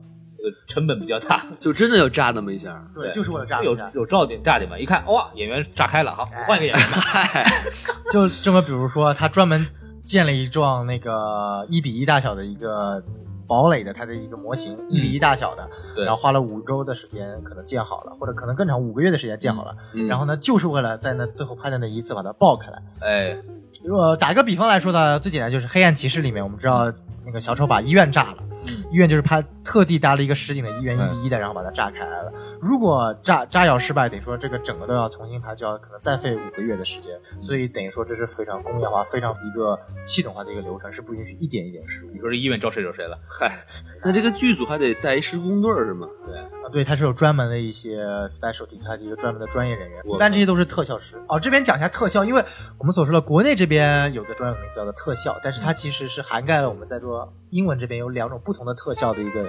[0.42, 2.84] 这个成本比较大，就真的要炸那么一下。
[2.92, 3.76] 对，就是为了炸有。
[3.94, 4.76] 有照点炸点嘛？
[4.76, 6.98] 一看哇，演员炸开了，好，我换一个演员吧。
[6.98, 7.44] 嗨，
[8.12, 9.64] 就这么，比如说，他专门
[10.02, 13.02] 建了一幢那个一比一大小的一个
[13.46, 19.74] 堡垒的，它的一个模型，一比一大小的，对然后花了五周的时间可能建好了，或者可能更长，五个月的时间建好了。
[19.94, 22.82] 嗯然后呢，就是为了在那最后拍的那一次把它爆开来。
[23.00, 23.36] 哎，
[23.84, 26.92] 如果打一个比方来说呢，最简单就是《黑暗骑士》里面，我们知道
[27.24, 32.32] 那个小丑把医院炸了，嗯医院就是拍特地搭了一个实景的医院一比一的，然后把它炸开来了。
[32.60, 37.18] 如果炸炸药失败，等于说这个整个都要重新拍，就要可能再费五个月的时间。
[37.38, 43.18] 所以等于说这是非常工业化、非常一个系统化的一个流程，是不允许一点一点失误你说这医院招谁惹谁了？
[43.28, 43.64] 嗨，
[44.04, 46.06] 那这个剧组还得带一施工队儿是吗？
[46.26, 46.34] 对，
[46.72, 46.74] 啊。
[46.74, 50.00] 对，它是有专门的一些 specialty，它的一个专门的专业人员。
[50.04, 51.22] 我一般这些都是特效师。
[51.28, 52.42] 哦，这边讲一下特效，因为
[52.78, 59.44] 我们所说的国内这边有个专有名词叫做特效，但是它其实是涵盖了我们在做英文这边有两种不同的特效的一个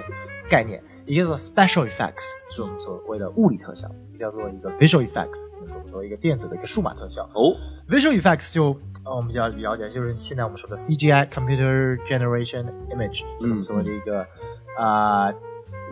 [0.48, 7.28] 概念，一个叫做 special effects，是我们所谓的物理特效，一个叫做一个 visual effects，就是我们所谓一个电子的一个数码特效。
[7.34, 7.56] 哦，
[7.88, 14.20] visual effects 就呃我们比较了解，就是现在我们说的 CGI computer generation image，就是我们所谓的一个
[14.78, 15.34] 啊、呃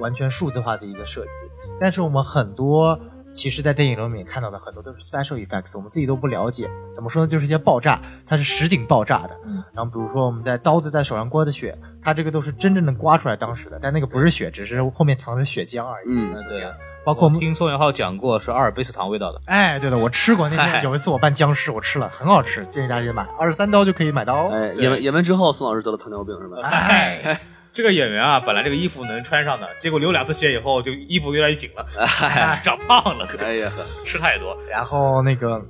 [0.01, 1.47] 完全数字化的一个设计。
[1.81, 2.99] 但是我们很多
[3.35, 6.69] 其实，在电影里面看到的很多都是 special effects，我们自己都不了解。
[6.95, 7.27] 怎么说呢？
[7.27, 9.31] 就是一些爆炸，它是实景爆炸的。
[9.47, 16.09] 嗯然后比如说我们在刀子在手上刮的血，它这个都是真正的刮出来当时的，但那个不是血，只是后面藏着血浆而已。
[16.09, 16.73] 嗯，嗯，对啊。
[17.05, 20.49] 包括我们听宋元浩讲过是阿尔卑斯糖味道的，哎，对的，我吃过。
[20.49, 24.51] 那嗨天有一次我扮僵尸，我吃了，很好吃，建议大家买，二十三刀就可以买到哦。
[24.53, 26.59] 哎，演完演完之后，宋老师得了糖尿病是吧？
[26.69, 27.41] 哎，
[27.73, 31.87] 这个演员啊，本来这个衣服能穿上的，结果流两次血以后，就衣服越来越紧了，
[32.21, 33.73] 哎， 长胖了，哎呀，
[34.05, 34.57] 吃太多。
[34.71, 35.65] 然后那个，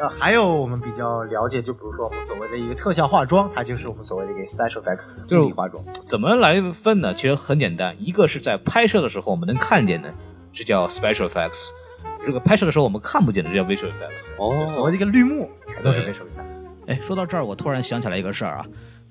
[0.00, 5.82] 呃，还有我们比较了解，就比如说我们所谓的一个特效化妆，它就是我们所谓的一个 special effects 就是化妆。
[6.06, 7.14] 怎么来分呢？
[7.14, 10.12] 其实很简单，一个是在拍摄的时候我们能看见的，
[10.52, 11.70] 这叫 special effects；
[12.26, 14.32] 这个拍摄的时候我们看不见的，这叫 visual effects。
[14.36, 16.68] 哦所谓哦，的一个绿幕，全都是 visual effects。
[16.86, 18.66] 哎，说到这儿，我突然想起来一个事儿啊，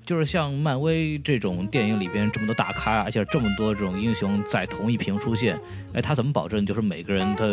[0.08, 5.60] 就是像漫威这种电影里边这么多大咖，而且这么多这种英雄在同一屏出现，
[5.92, 7.44] 哎，他怎么保证就是每个人他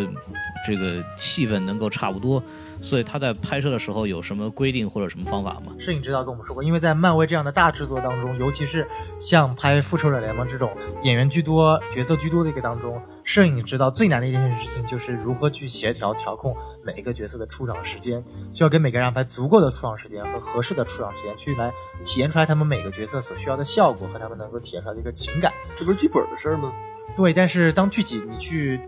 [0.66, 2.42] 这个气氛能够差不多？
[2.82, 5.74] 所以他在拍摄的时候有什么规定或者什么方法吗？
[5.78, 8.88] 摄影指导跟我们说过，因为在漫威这样的大制作当中，尤其是
[9.20, 10.72] 像拍《复仇者联盟》这种
[11.04, 21.74] 演员居多、角色居多的一个当中，摄影知道最难的一件事情就是如何去协调调控每一个角色的出场时间，需要给每个人安排足够的出场时间和合适的出场时间，去来
[22.06, 25.52] 体验出来他们每个角色所需要的效果和他们能够体现出来的一个情感。
[25.76, 26.72] 这不是剧本的事儿吗？
[27.18, 28.80] 对，但是当具体你去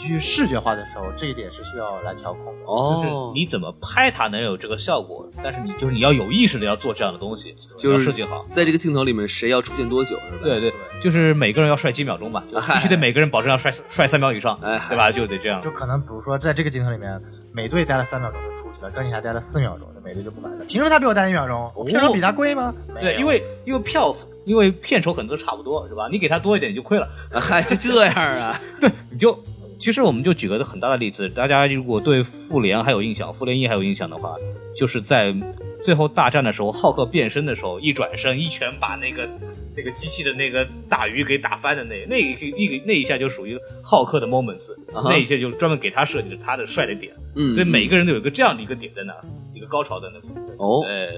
[0.00, 2.60] 去视觉化的时候，这一点是需要来调控的。
[2.60, 8.44] 就是哦，你怎么拍它能有这个效果，但是你就是你要有意识的要做这样的东西，就是要设计好。
[8.52, 10.42] 在这个镜头里面，谁要出现多久是吧？
[10.42, 15.10] 对对，就是每个人要帅几秒钟吧，就必须得每个人保证要帅帅三秒以上，哎对吧？
[15.10, 15.60] 就得这样。
[15.60, 17.20] 就可能比如说在这个镜头里面，
[17.52, 20.64] 美队待了三秒钟就出去了，钢铁侠待了四秒钟，那美队就不买了。
[20.68, 21.70] 凭什么他比我待一秒钟？
[21.74, 22.72] 我片酬比他贵吗？
[22.94, 26.08] 没对，因为因为票因为片酬可能都差不多，是吧？
[26.10, 27.06] 你给他多一点你就亏了。
[27.32, 28.60] 啊嗨，就这样啊？
[28.80, 29.32] 对你就
[29.80, 34.36] 其实我们就举个很大的例子，大家如果对复联还有印象，复联一还有印象的话，
[34.76, 35.34] 就是在
[35.82, 39.26] 最后大战的时候，浩克变身的时候，一转身一拳把那个
[39.74, 44.70] 那个机器的那个大鱼给打翻的那那一那个那一下就属于浩克的 moments，、
[45.02, 49.14] 那一下就专门给他设计的他的帅的点，嗯，所以每个人都有一个这样的一个点在那，
[49.54, 50.18] 一个高潮在那。
[50.62, 51.08] 哦，呃，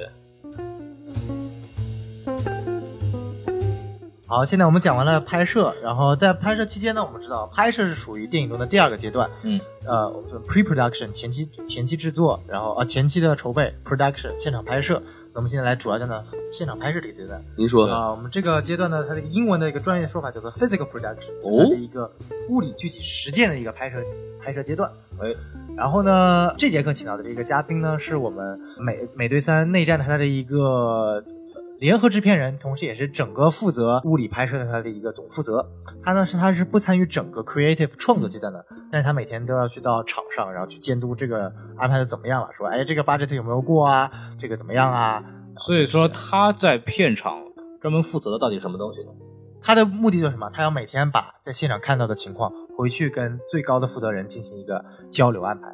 [4.33, 15.03] 好，现在我们讲完了拍摄，然后在拍摄期间呢，我们知道拍摄是属于电影中的第二个阶段，嗯，呃，我们说 pre-production 前期前期制作，然后呃前期的筹备 production 现场拍摄，
[15.35, 17.39] 那我们现在来主要讲讲现场拍摄这个阶段。
[17.59, 22.11] 您说啊、我们这个阶段呢，它这个英文的一个专业说法叫做 physical production，哦它的一个
[22.49, 23.99] 物理具体实践的一个拍摄
[24.43, 24.91] 拍摄阶段。
[25.21, 25.29] 哎，
[25.77, 31.23] 然后呢，这节课请到的这个嘉宾呢，是我们美美队三内战的他的一个
[31.83, 35.69] 联合制片人，同时也是整个负责物理拍摄的他的一个总负责。
[36.01, 45.25] 他呢是他是不参与整个 creative 创作阶段的，但是他每天都要去到场上，然后去监督这个安排的怎么样了，说哎这个 budget 有没有过啊，这个怎么样啊。
[45.57, 47.43] 所以说他在片场
[47.81, 49.11] 专门负责的到底是什么东西呢？
[49.61, 50.49] 他的目的就是什么？
[50.55, 55.67] 他要每天把在现场看到的情况回去跟最高的负责人进行一个交流安排，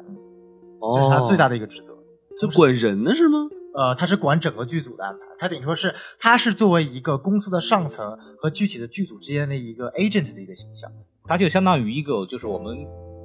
[0.79, 1.93] 哦，这是他最大的一个职责。
[2.41, 3.37] 就管人的是吗？
[3.75, 10.91] 呃，他是管整个剧组的安排，他等于说是他是作为一个公司的上层和具体的剧组之间的一个 agent 的一个形象。
[11.25, 12.75] 它就相当于一个，就是我们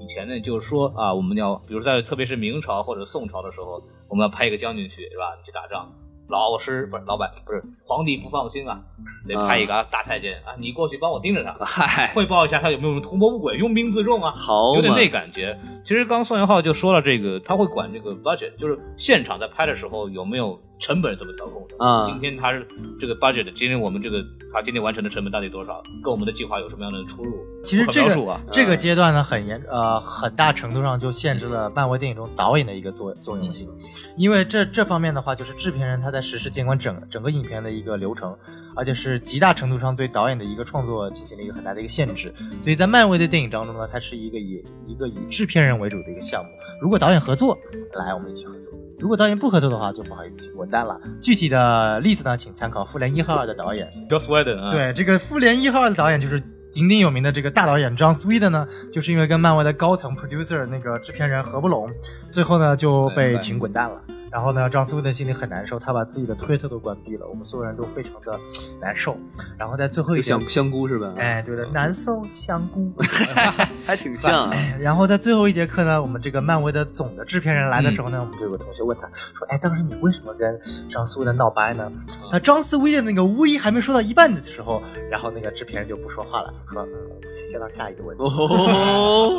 [0.01, 5.25] 以前呢，就是说啊，我们要，比如在特别是明朝或者宋朝的时候，我们要派一个将军去，是吧？
[5.45, 5.91] 去打仗，
[6.29, 8.83] 老师不是老板，不是皇帝不放心啊，
[9.27, 15.59] 得派一个大太监啊，你过去帮我盯着他， 嗨，汇报一下他有没有什么图谋不轨、拥兵自重啊，好有点那感觉。
[15.83, 22.67] 其实刚刚宋元浩就说了，这个他会管这个 budget，就是现场在拍的时候有没有成本怎么调控的啊今天他是
[23.01, 27.45] 这个 budget，今天我们这个他今天完成的成本到底多少，跟我们的计划有什么样的出入？
[27.65, 33.69] 其实这个、啊，这个阶段呢，很严呃很大程度上就限制了漫威电影中导演的一个作作用性，
[34.17, 38.37] 因为这这方面的话，就是制片人他在实时监管整整个影片的一个流程，
[38.77, 42.33] 而且是极大程度上对导演的一个创作进行了一个很大的一个限制。
[42.61, 46.51] 所以在漫威的电影当中呢，它是一个以一个以制片人为主的一个项目。
[46.81, 47.57] 如果导演合作，
[47.95, 50.99] 来我们一起合作；如果导演不合作的话，就不好意思，请滚蛋了。
[51.21, 61.91] 具体的例子呢，请参考《复联一号二》的导演 Joss Whedon 啊，对，这个《复联一号二》的导演就是鼎鼎有名的这个大导演 John Sweden 呢，就是因为跟漫威的高层 producer 那个制片人合不拢，
[62.31, 64.01] 最后呢就被请滚蛋了。
[64.35, 68.37] 然后呢，John Sweden 心里很难受，他把自己的推特都关闭了，我们所有人都非常的
[68.81, 69.17] 难受。
[69.57, 71.09] 然后在最后一节就香，香菇是吧？
[71.17, 72.93] 哎，对的，难受香菇。
[73.87, 74.53] 还挺像啊。
[74.81, 81.89] 然后在最后一节课呢，我们这个漫威的总的制片人来的时候呢，我们就有个同学问他说：“哎，当时你为什么跟张思威的闹掰呢？”
[82.33, 86.91] 他张思威的那个乌衣还没说到一半的时候，然后那个制片人就不说话了，说：“嗯，
[87.33, 88.25] 先到下一个问题。
[88.25, 88.29] 哦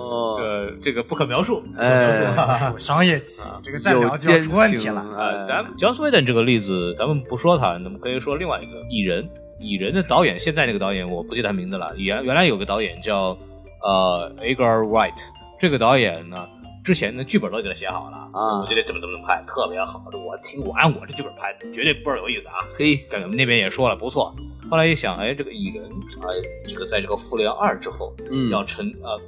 [0.08, 2.36] 哦，这这个不可描述，哎
[2.78, 5.06] 商业机，这个再有聊就要出问题了。
[5.16, 9.28] 呃，哎咱们 Joss Whedon 这个例子，咱们不说他，那么可以说另外一个蚁人。
[9.60, 11.92] 蚁人的导演，现在那个导演我不记得他名字了。
[11.98, 13.36] 原原来有个导演叫
[13.82, 15.20] 呃 Edgar Wright，
[15.60, 16.48] 这个导演呢，
[16.86, 22.54] 之前的剧本都给他写好了啊我觉得怎么怎么拍特别好，我听我按我这剧本拍，绝对倍儿有意思啊。
[22.78, 24.32] 嘿，感觉那边也说了不错。
[24.70, 26.28] 后来一想，哎，这个蚁人，哎，
[26.68, 29.20] 这个在这个复联二之后，嗯要承呃，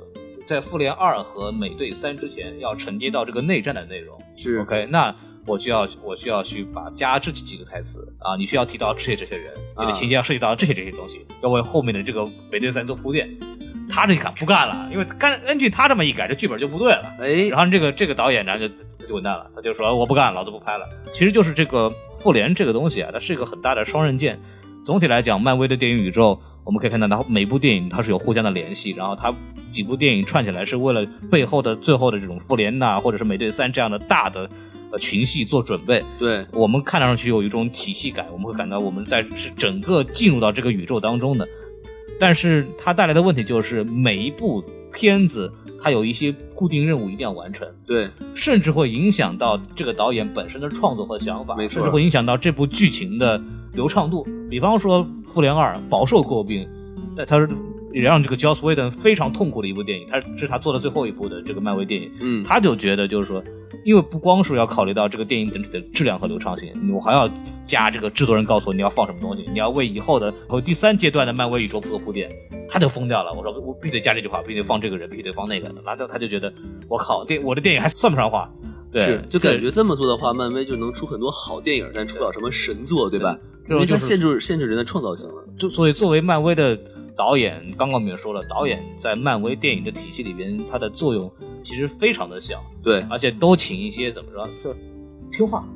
[0.50, 4.20] 在复联二和美队三之前要承接到这个内战的内容。
[4.36, 13.30] 是 OK，那我就要我需要去把加这几个台词啊，你需要提到这些这些人，你的啊情节要涉及到这些这些东西，要为后面的这个美队三做铺垫。
[13.88, 17.04] 他这一看不干了，因为干根据他这么一改，这剧本就不对了。
[17.20, 20.90] 哎然，后这个这个导演呢就就滚蛋了，他就说我不干，老子不拍了。
[21.14, 24.40] 其实就是这个复联这个东西啊，它是一个很大的双刃剑。
[24.84, 29.34] 总体来讲，漫威的电影宇宙，我们可以看到它每部电影它是有互相的联系，然后它
[29.72, 34.50] 几部电影串起来是为了背后的最后的这种复联呐、或者是美队三这样的大的
[34.91, 36.04] 呃群戏做准备。
[36.17, 41.48] 对，我们看上去有一种体系感，我们会感到我们在是整个进入到这个宇宙当中的。
[42.19, 51.75] 但是它带来的问题就是每一部片子它有一些固定任务一定要完成，对，甚至会影响到这个导演本身的创作和想法，没错。
[51.75, 53.41] 甚至会影响到这部剧情的
[53.73, 54.28] 流畅度。
[54.49, 56.67] 比方说《复联二》饱受诟病，
[57.15, 57.38] 但他
[57.93, 62.12] 也让这个 Joss Whedon 非常痛苦的一部电影，他是他做的最后一部的这个漫威电影。
[62.21, 63.43] 嗯，他就觉得就是说，
[63.84, 67.30] 因为不光是要考虑到这个电影整体的质量和流畅性，我还要
[67.65, 72.30] 加这个制作人告诉我你要放什么东西，你要为以后的和第三阶段的漫威宇宙做铺垫。
[72.71, 76.54] 他就疯掉了，我说我必须得加这句话，必须得放这个人，必须得放那个，然后他就觉得
[76.88, 78.47] 我靠，电我的电影还算不上话，
[78.91, 83.36] 对，是，就感觉这么做的话，漫威就能出很多好电影，但出不了什么神作，对吧？
[83.67, 85.43] 因为它限制限制人的创造性了。
[85.58, 86.80] 就所以作为漫威的
[87.19, 91.29] 导演，刚刚我们也说了，导演在漫威电影的体系里边，它的作用
[91.62, 94.73] 其实非常的小，对，而且都请一些怎么说，就
[95.29, 95.67] 听话。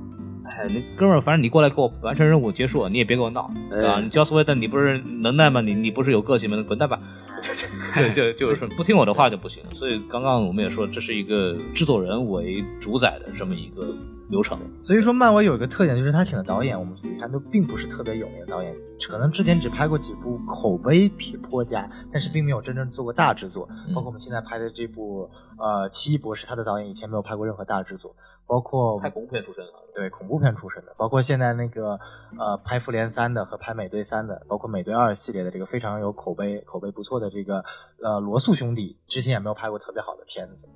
[0.45, 3.99] 哎，那哥们儿，反正你过来给我完成任务结束，你也别给我闹，哎吧？
[4.01, 5.60] 你 Joss Whedon，你不是能耐吗？
[5.60, 6.63] 你你不是有个性吗？
[6.65, 6.97] 滚蛋吧！
[7.93, 9.62] 对，就就是说不听我的话就不行。
[9.71, 13.93] 所以刚刚我们也说，这是一个制作人为主宰的这么一个
[14.30, 14.58] 流程。
[14.82, 18.76] 所以说，漫威有一个特点，就是他请的导演，我们仔细看都并不是特别有名的导演，
[19.08, 21.10] 可能之前只拍过几部口碑
[21.42, 23.68] 颇佳，但是并没有真正做过大制作。
[23.94, 28.16] 包括我们现在拍的这部呃《奇异博士》，他的导演以前没有拍过任何大制作，
[28.48, 32.00] 包括拍恐怖片出身的，对恐怖片出身的，包括现在那个
[32.38, 37.64] 呃拍复联三的和拍美队三的，包括美队二系列的这个非常有口碑、口碑不错的这个
[38.02, 40.68] 呃罗素兄弟，之前也没有拍过特别好的片子。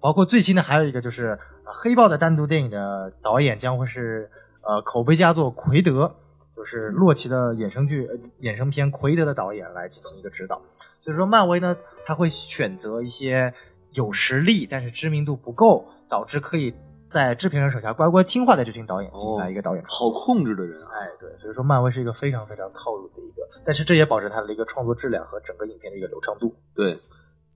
[0.00, 1.32] 包括最新的还有一个就是
[1.64, 4.30] 《黑豹》的单独电影的导演将会是
[4.62, 6.14] 呃口碑佳作奎德，
[6.54, 8.06] 就是洛奇的衍生剧、
[8.40, 10.60] 衍生片奎德的导演来进行一个指导。
[11.00, 11.76] 所以说，漫威呢，
[12.06, 13.52] 他会选择一些
[13.92, 16.74] 有实力但是知名度不够，导致可以
[17.06, 20.80] 在制片人手下乖乖听话的这群导演进来一个导演好控制的人。
[20.82, 26.54] 哎，对，所以说漫威是一个非常非常套路的一个，但是这也保证它的一个创作质量和整个影片的一个流畅度。
[26.74, 26.98] 对。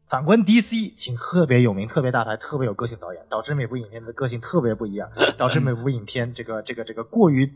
[0.09, 7.53] 反观 DC，请特别有名、特别大牌、特别有个性导演，导致每部影片的个性特别不一样， 导致每部影片这个、这个、这个过于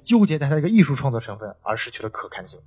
[0.00, 2.60] 纠结在它一个艺术创作成分，而失去了可看性，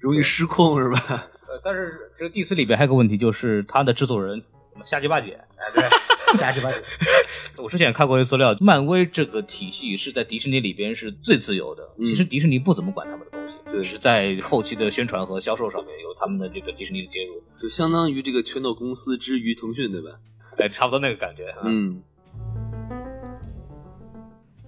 [0.00, 1.28] 容易失控，是吧？
[1.46, 4.42] 呃，但是这个 DC 里边还有个问题，就是它的制作人
[4.84, 5.84] 瞎鸡巴姐，哎，对，
[6.38, 6.78] 瞎鸡巴姐。
[7.62, 13.54] 我之前也看过一个资料，漫威这个体系是在迪士尼里边是最自由的，其实迪士尼不怎么管他们的东西。
[13.72, 20.10] 就，是在后期的宣传和销售上面有他们的这个迪士尼的介入，就相当于这个拳头公司之于腾讯，对吧？
[20.58, 21.54] 哎，差不多那个感觉。
[21.64, 22.02] 嗯。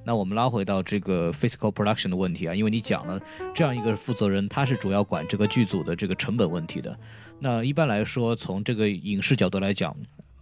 [0.06, 3.18] 那我们拉回到这个 physical production 的问题啊，因为你讲了
[3.54, 6.94] 这样一个负责人，他是主要管这个剧组的这个成本问题的。
[7.40, 9.94] 那一般来说，从这个影视角度来讲，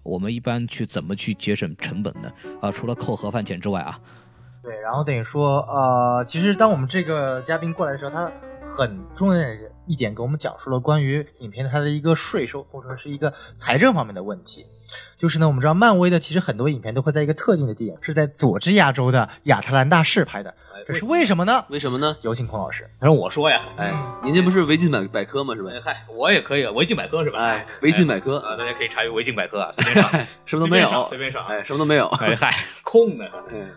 [0.03, 2.31] 我们一般去怎么去节省成本呢？
[2.61, 3.99] 啊，除了扣盒饭钱之外啊。
[4.63, 8.31] 对，然后等于说，呃，其实当我们这个嘉宾过来的时候，他
[8.65, 14.65] 很重要的一点给我们讲述了关于影片它的一个税收或者说是一个财政方面的问题。
[15.17, 20.55] 就是呢，我们知道漫威的其实很多影片都会在一个特定的地点，是在佐治亚州的亚特兰大市拍的。
[20.87, 21.65] 这是为什么呢？
[21.69, 22.17] 为什么呢？
[22.23, 22.89] 有请孔老师。
[23.01, 23.93] 他说：“我说呀，哎，
[24.25, 25.55] 您这不是维基百百科吗？
[25.55, 25.71] 是吧？
[25.85, 27.39] 嗨，我也可以，维基百科是吧？
[27.41, 32.53] 哎，维基百科啊，大家可以查阅维基百科啊，随便上，什么都没有，随便上，哎，什么都没有， 哎嗨，
[32.85, 33.31] 空的。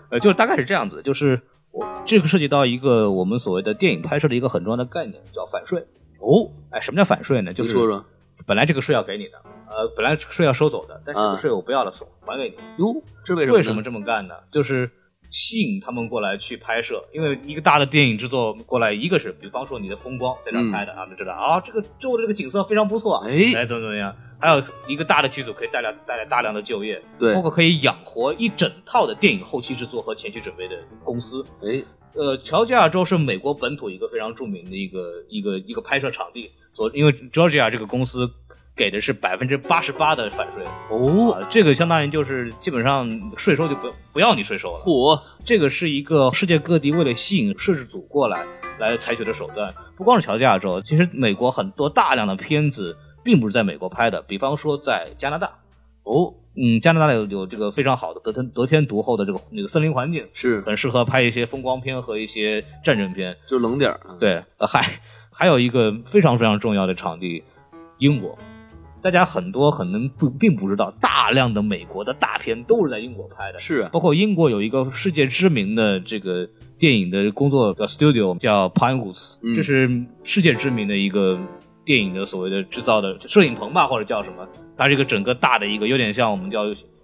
[0.09, 1.41] 呃，就是大概是这样子，就是
[1.71, 5.85] 我这个涉及到一个我们所谓的电影拍摄的一个很重要的概念，叫反税。
[6.19, 7.53] 哦，哎，什么叫反税呢？
[7.53, 8.03] 就是说说，
[8.45, 9.37] 本来这个税要给你的，
[9.69, 12.55] 呃，本来税要收走的，但是这个税我不要了，送还给你。
[12.83, 13.57] 哟，这为什么？
[13.57, 14.35] 为什么这么干呢？
[14.51, 14.89] 就是。
[15.29, 24.15] 吸引他们过来去拍摄，因为一个大的电影制作过来，一个是比方说你的风光在这儿拍的啊，们知道啊，这个周围的这个景色非常不错，哎，怎么怎么样？
[24.39, 31.83] 还有一个大的剧组可以带来带来大量的就业，对，包括可以养活一整套的电影后期制作和前期准备的公司，哎，
[32.13, 38.29] 呃，乔治亚州是美国本土一个非常著名的一个一个一个拍摄场地，所因为 Georgia 这个公司。
[38.75, 44.79] 给的是百分之八十八的返税哦，这个相当于就是基本上税收就不不要你税收了。
[44.79, 48.45] 嚯，这个是一个世界各地为了吸引摄制组过来
[48.77, 49.73] 来采取的手段。
[49.95, 55.51] 不光是乔治亚州，其实美国很多大量的片子并不是在美国拍的，比方说在加拿大。
[56.03, 63.99] 哦，嗯，加拿大有有这个非常好的得天得天独厚的这个那个森林环境，是很适合拍一些风光片和一些战争片，就冷点儿。
[64.19, 64.99] 对，呃，还
[65.31, 67.41] 还有一个非常非常重要的场地，
[67.99, 68.38] 英国。
[69.05, 79.87] 大家很多可能不并不知道，大量的美国的大片都是在英国拍的，是，包括英国有一个世界知名的这个电影的工作的 studio 叫 Pinewoods，这是
[80.23, 81.37] 世界知名的一个
[81.85, 84.47] 电影的所谓的制造的摄影棚吧，或者叫什么？
[84.75, 86.63] 它是一个整个大的一个，有点像我们叫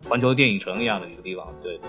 [0.09, 1.45] 环球电影城一样的一个地方。
[1.61, 1.79] 对，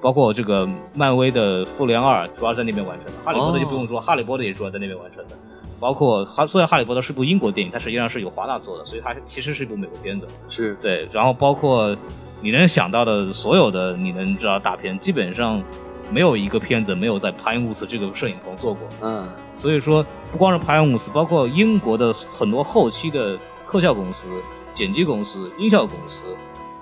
[0.00, 5.36] 包括这个漫威的复联二主要在那边完成的，哈利波特就不用说，哈利波特也主要在那边完成的。
[5.78, 10.26] 包括哈，虽然《哈利波特》是部英国电影，它实际上是由华纳做的，所以它其实是一部美国片子。
[10.48, 11.96] 是对，然后包括
[12.40, 15.62] 你能想到的所有的你能知道大片，基本上
[16.10, 18.88] 没有一个片子没有在帕因伍斯这个摄影棚做过。
[19.02, 23.38] 嗯，所以说不光是帕因伍斯，包括英国的很多后期的
[23.70, 24.26] 特效公司、
[24.72, 26.22] 剪辑公司、音效公司。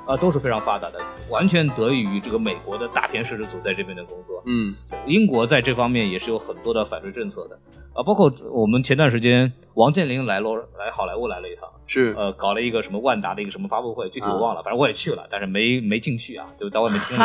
[0.06, 0.98] 啊，都是非常发达的，
[1.30, 4.42] 完全得益于这个美国的大片摄制组在这边的工作。
[4.46, 4.74] 嗯，
[5.06, 7.58] 英国在这方面也是有很多的反对政策的
[7.94, 17.24] 啊，包括我们前段时间王健林来罗来好莱坞来了一趟，是呃搞了一个什么万达的一个什么发布会，具体我忘了，反正我也去了，但是没没进去啊，就在外面听了。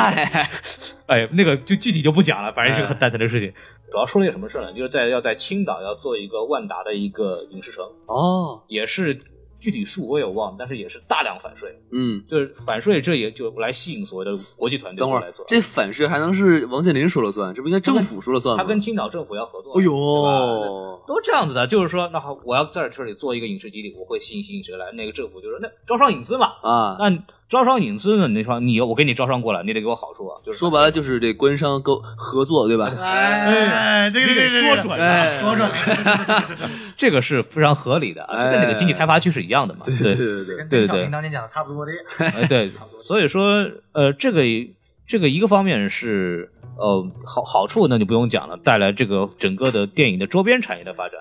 [1.07, 3.51] 哎，那个就具体就不讲了，反正是个很蛋疼的事情。
[3.91, 4.71] 主要说了一个什么事呢？
[4.71, 9.19] 就是在要在青岛要做一个万达的一个影视城哦，也是。
[9.59, 11.77] 具体数我也忘，但是也是大量反税。
[11.91, 15.45] 嗯，就是反税，这也就来吸引所谓的国际团队来做。
[15.47, 17.53] 这反税还能是王健林说了算？
[17.53, 18.63] 这不应该政府说了算吗？
[18.63, 19.77] 他跟青岛政府要合作。
[19.77, 24.91] 哎呦，都这样子的，就是说，那好，我要在这里做一个影视基地，我会吸引吸引谁来？
[24.93, 26.53] 那个政府就说，那招商引资嘛。
[26.63, 27.09] 啊，那
[27.49, 30.37] 招商引资呢，你说你我给你招商过来，你得给我好处啊。
[30.45, 32.93] 就是说白了就是这官商勾合作，对吧？
[33.01, 35.67] 哎，这个你得说准了说准，
[36.95, 39.81] 这个是非常合理的啊，哎这跟那个经济开发区是一样的嘛。
[39.83, 41.91] 对对对对，跟对对小平当年讲的差不多的。
[42.19, 42.71] 哎，对，
[43.03, 44.43] 所以说，呃，这个
[45.07, 51.19] 这个一个方面是呃好好处那，就不用讲了，带来这个整个的电影的周边产业的发展。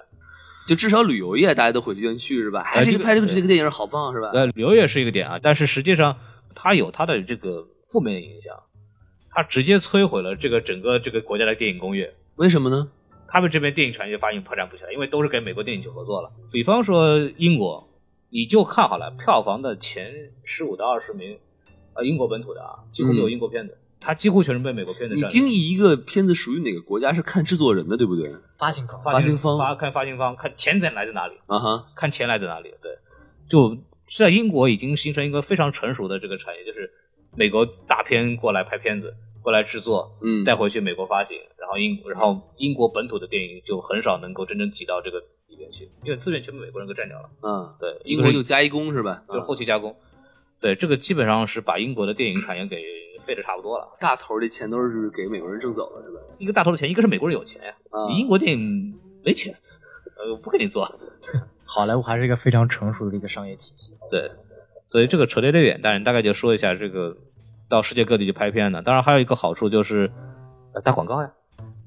[0.68, 2.60] 就至少旅游业大家都会愿意去是吧？
[2.60, 4.30] 哎，这个哎这个拍这个这个电影好棒是吧？
[4.34, 6.18] 呃，旅游业是一个点啊，但是实际上
[6.54, 8.54] 它有它的这个负面影响，
[9.30, 12.14] 它直接摧毁了这个整个这个国家的电影工业。
[12.36, 12.90] 为什么呢？
[13.26, 16.30] 他们这边电影产业发现发展不起来，因为都是跟美国电影去合作了。
[16.52, 17.88] 比方说英国，
[18.28, 20.12] 你就看好了票房的前
[20.44, 21.38] 十五到二十名，
[21.94, 25.40] 呃，英国本土的啊，几乎没有英国片子，它几乎全是被美国片子你占领。
[25.40, 28.32] 定义一个片子属于哪个国家是看制作人的，对不对？
[28.56, 32.72] 发行方，发行方发看发行方，看钱在来自哪里，啊哈，看钱来自哪里。
[32.80, 32.92] 对，
[33.48, 33.76] 就
[34.16, 36.90] 在英国已经形成一个非常成熟的这个产业，就是
[37.36, 45.18] 美国大片过来拍片子，过来制作，嗯，带回去美国发行，然后英然后英国本土的电影就很少能够真正挤到这个
[45.48, 47.28] 里边去，因为资源全被美国人给占掉了。
[47.42, 49.24] 嗯，对，英国就加一工是吧？
[49.28, 49.94] 就是嗯后期加工。
[50.60, 52.82] 对，这个基本上是把英国的电影产业给
[53.20, 53.88] 废的差不多了。
[54.00, 56.20] 大头的钱都是给美国人挣走了是吧？
[56.38, 58.94] 一个大头的钱，一个是美国人有钱呀，啊英国电影
[59.24, 59.54] 没钱，
[60.16, 60.88] 呃，不给你做。
[61.64, 63.96] 好莱坞还是一个非常成熟的一个商业体系。
[64.10, 64.30] 对，
[64.86, 67.16] 所以这个扯得有点远，但是大概就说一下这个
[67.68, 68.82] 到世界各地去拍片呢。
[68.82, 70.10] 当然还有一个好处就是，
[70.74, 71.30] 呃，打广告呀。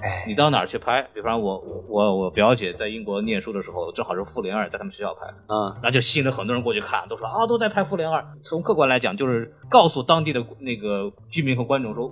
[0.01, 1.07] 哎，你到哪儿去拍？
[1.13, 8.19] 比方我我我我表姐在英国念书的时候，正好是《复联二》在他们学校拍，嗯，那就吸引了很多人过去看，都说啊都在拍《复联二》。
[8.43, 12.11] 从客观来讲，就是告诉当地的那个居民和观众说，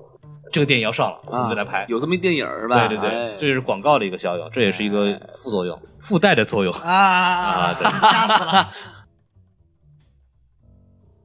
[0.52, 1.86] 这个电影要上了，我们就来拍。
[1.90, 2.88] 有这么一电影是吧？
[2.88, 6.74] 对对对，哎这是广告的一个效应，这也是一个副作用、附带的作用。
[6.74, 8.70] 啊啊对 吓死了！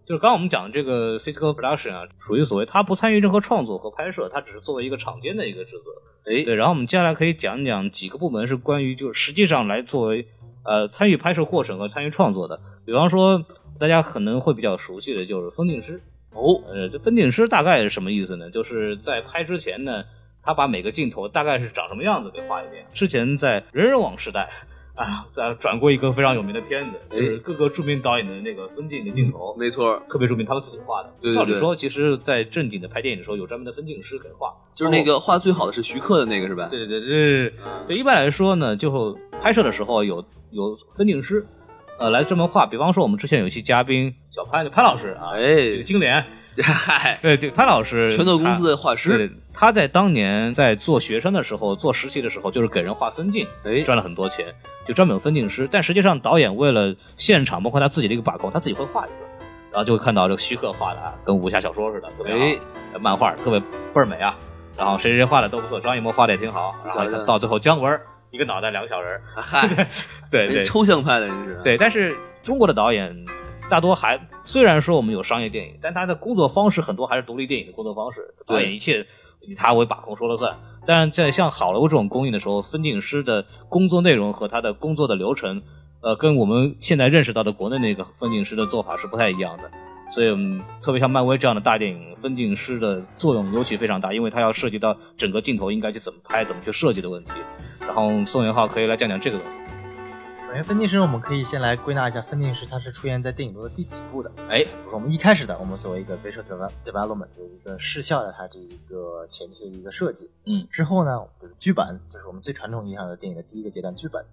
[0.07, 5.93] 就是刚刚我们讲的这个 physical production 啊，属于所谓他不参与任何创作和拍摄，他只是作为一个场间的一个制作。
[6.27, 10.27] 哎，对，然后我们接下来可以讲一讲几个部门是关于就是实际上来作为
[10.65, 12.61] 呃参与拍摄过程和参与创作的。
[12.85, 13.45] 比方说
[13.79, 16.03] 大家可能会比较熟悉的就是分镜师。
[16.33, 18.51] 哦，呃，这分镜师大概是什么意思呢？
[18.51, 20.05] 就是在拍之前呢，
[20.43, 22.85] 他把每个镜头大概是长什么样子给画一遍。
[22.93, 24.51] 之前在人人网时代
[24.95, 31.13] 啊，在转过一个非常有名的片子，哎就是各个著名导演的那个分镜的镜头，没错，特别著名，他们自己画的。
[31.21, 34.55] 对对对照理说，其实，在正经的拍电影的时候，有专门的分镜师给画。
[34.75, 36.69] 就是那个画最好的是徐克的那个是吧？
[36.71, 37.55] 对对对对对，
[37.89, 41.45] 对，一般来说呢，就拍摄的时候有有分镜师，
[41.99, 42.65] 呃，来专门画。
[42.65, 46.25] 比方说，我们之前有一期嘉宾小潘，潘老师啊，这个哎，金莲，
[46.63, 54.47] 嗨，对对，潘老师，拳头公司的画他师，对，他在当年在做学生的时候，做实习的时候，就是给人画分镜，哎，赚了很多钱，
[54.87, 55.69] 就专门有分镜师。
[55.71, 59.15] 但实际上，导演为了现场，包括他自己的一个把控，他自己会画一个，
[59.73, 62.59] 然后就会看到这个徐克画的啊，跟武侠小说似的，特别好，哎，
[63.01, 64.37] 漫画特别倍儿美啊。
[64.77, 66.75] 然后谁谁谁画的都不错，张艺谋画的也挺好。
[66.85, 68.01] 然后到最后姜文
[68.33, 69.21] 一个脑袋两个小人
[70.33, 71.61] 对对抽象派的你是？
[71.63, 71.79] 对。
[71.79, 73.15] 但是中国的导演
[73.71, 79.07] 大多还虽然说我们有商业电影，但他的工作方式很多还是独立电影的工作方式，导演一切
[79.41, 80.57] 以他为把控说了算。
[80.87, 85.63] 但是在像好莱坞这种公映的时候，分镜师的工作内容和他的工作的流程，
[86.03, 89.71] 呃，跟我们现在认识到的国内那个分镜师的做法是不太一样的。
[90.11, 97.31] 所以，嗯特别像漫威这样的大电影，分镜师的作用尤其非常大，因为它要涉及到整个镜头应该去怎么拍、怎么去设计的问题。
[97.81, 99.74] 然后宋元浩可以来讲讲这个问题。
[100.55, 104.31] 首先，分镜师我们可以先来归纳一下，分镜师它是出现在电影中的第几部的？
[104.49, 114.25] 哎，我们一开始的，我们所谓一个 visual devel- development 的一个视效的它这一个前期的一个设计，嗯，之后呢，就是剧本，就是我们最传统意义上的电影的第一个阶段，剧本。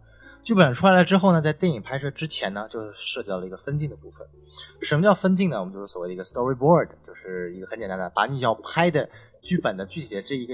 [0.43, 4.27] 剧本出来了之后呢，在电影拍摄之前呢，就是涉及到了一个分镜的部分。
[4.79, 5.59] 什么叫分镜呢？
[5.59, 9.09] 我们就是所谓的一个 storyboard，就是一个很简单的，把你要拍的
[9.41, 10.53] 剧本的具体的这一个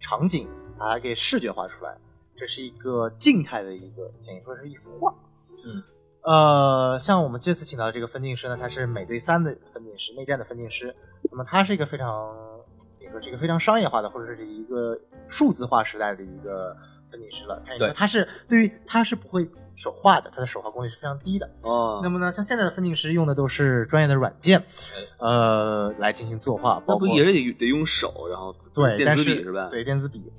[0.00, 0.48] 场景，
[0.78, 1.94] 把它给视觉化出来。
[2.36, 5.14] 这是一个静态的一个，等于说是一幅画。
[5.64, 5.82] 嗯，
[6.22, 10.94] 呃，像我们这次请到的这个分镜师呢，他是美队三的分镜师，内战的分镜师。
[11.30, 12.34] 那么他是一个非常，
[12.98, 16.76] 等于说是一个非常商业化的，或者是一个数字化时代的一个
[17.08, 17.62] 分镜师了。
[17.78, 21.50] 对他是对于他是不会手画的，他的手画功力是非常低的。
[21.62, 24.62] 哦，那么呢，像现在的分镜师用的都是专业的软件，
[25.18, 29.68] 呃，来进行作画，包括那不也是得得用手，然后对，电子笔是吧？
[29.70, 30.32] 对，电子笔。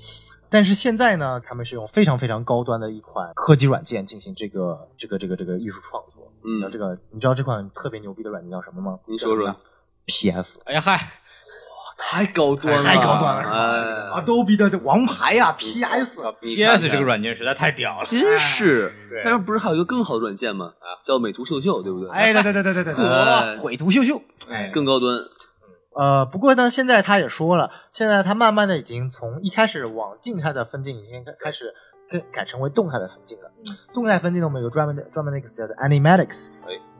[0.56, 6.32] 但是现在呢，他们是用非常非常高端的一款科技软件进行这个这个这个这个艺术创作。
[6.45, 8.97] 嗯这个，你知道这款特别牛逼的软件叫什么吗？
[9.06, 9.53] 你说说。
[10.06, 10.62] PS。
[10.64, 11.01] 哎呀嗨，哇
[11.97, 19.20] 太高端了，太高端了是吧哎，Adobe 的王牌呀，PS，你看 PS 这个软件实在太屌了，真是对。
[19.26, 20.72] 但是不是还有一个更好的软件吗？
[21.03, 22.10] 叫美图秀秀，对不对？
[22.12, 25.20] 哎，对对对对对对对，哎绘图秀秀，哎，更高端。
[25.96, 31.74] 呃，不过呢，现在他也说了，现在他慢慢的已经从一开始往静态的分镜，已经开开始
[32.10, 33.50] 更改成为动态的分镜了。
[33.93, 36.50] 动态分镜呢，我们有个专门的专门的一个词叫做 animatics。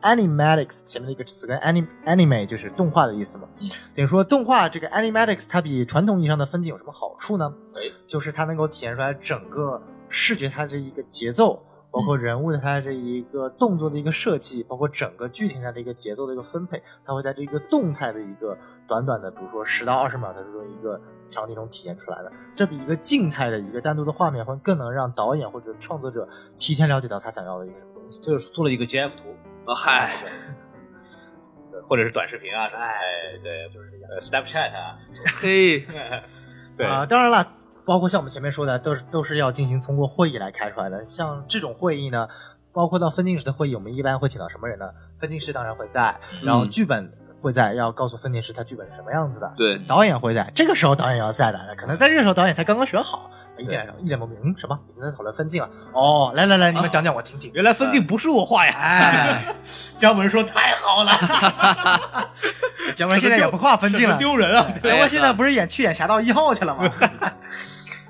[0.02, 3.50] animatics 前面的一个词跟 anim anime 就是动画的意思嘛。
[3.96, 7.52] 等于说动画这个 animatics 它比传统意义上的分镜有什么好处呢？
[7.76, 11.62] 哎，就是它能够体现出来整个视觉它这一个节奏。
[11.96, 22.30] 包括人物的它这一个动作的一个设计，包括整个剧情上的一个节奏的一个分配，它会在这个动态的一个短短的，比如说十到二十秒的这种一个场景中体现出来的。
[22.54, 26.28] 这比一个静态的一个单独的画面会更能让导演或者创作者
[26.58, 28.20] 提前了解到他想要的一个什么东西。
[28.20, 29.34] 就是做了一个 GIF 图，
[29.66, 30.12] 啊嗨，
[31.72, 31.82] 对。
[31.82, 32.93] 或者是短视频啊，哎，
[33.41, 34.98] 对，就是这个 Snapchat 啊，
[35.39, 35.80] 嘿，
[36.76, 36.86] 对。
[36.86, 37.46] 啊、当然了，
[37.86, 41.03] 包括像我们前面说的，都是都是要进行通过会议来开出来的。
[41.03, 42.27] 像这种会议呢，
[42.73, 44.89] 包括到分镜师的会议，我们一般会请到什么人呢？
[45.19, 47.11] 分镜师当然会在，然后剧本
[47.41, 49.53] 会在，要告诉分镜师他剧本是什么样子的。
[49.55, 54.77] 对，导演会在，这个时候导演要在的，可能在这个时候导演才刚刚选好，一进来一脸懵逼，嗯，什么？
[54.89, 55.69] 已经在讨论分镜了？
[55.93, 57.51] 哦，来来来，你们讲讲，我听听。
[57.53, 58.73] 原来分镜不是我画呀！
[58.75, 59.55] 哎，
[59.97, 62.29] 姜文说太好了，
[62.95, 64.67] 姜文现在也不画分镜了， 丢人啊！
[64.81, 66.91] 姜文现在不是演去演《侠盗一号》去了吗？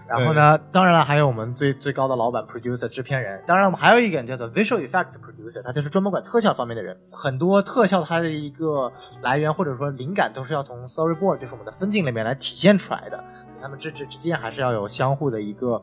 [0.08, 6.96] 然后呢，当然了，还有我们最最高的老板 producer 制片人，当然我们还有一个人叫做 visual effect producer，他就是专门管特效方面的人。
[7.12, 8.92] 很多特效它的一个
[9.22, 13.18] 来源或者说灵感都是要从 storyboard，就是我们的分镜里面来体现出来的。
[13.48, 15.82] 所以他们之之之间还是要有相互的一个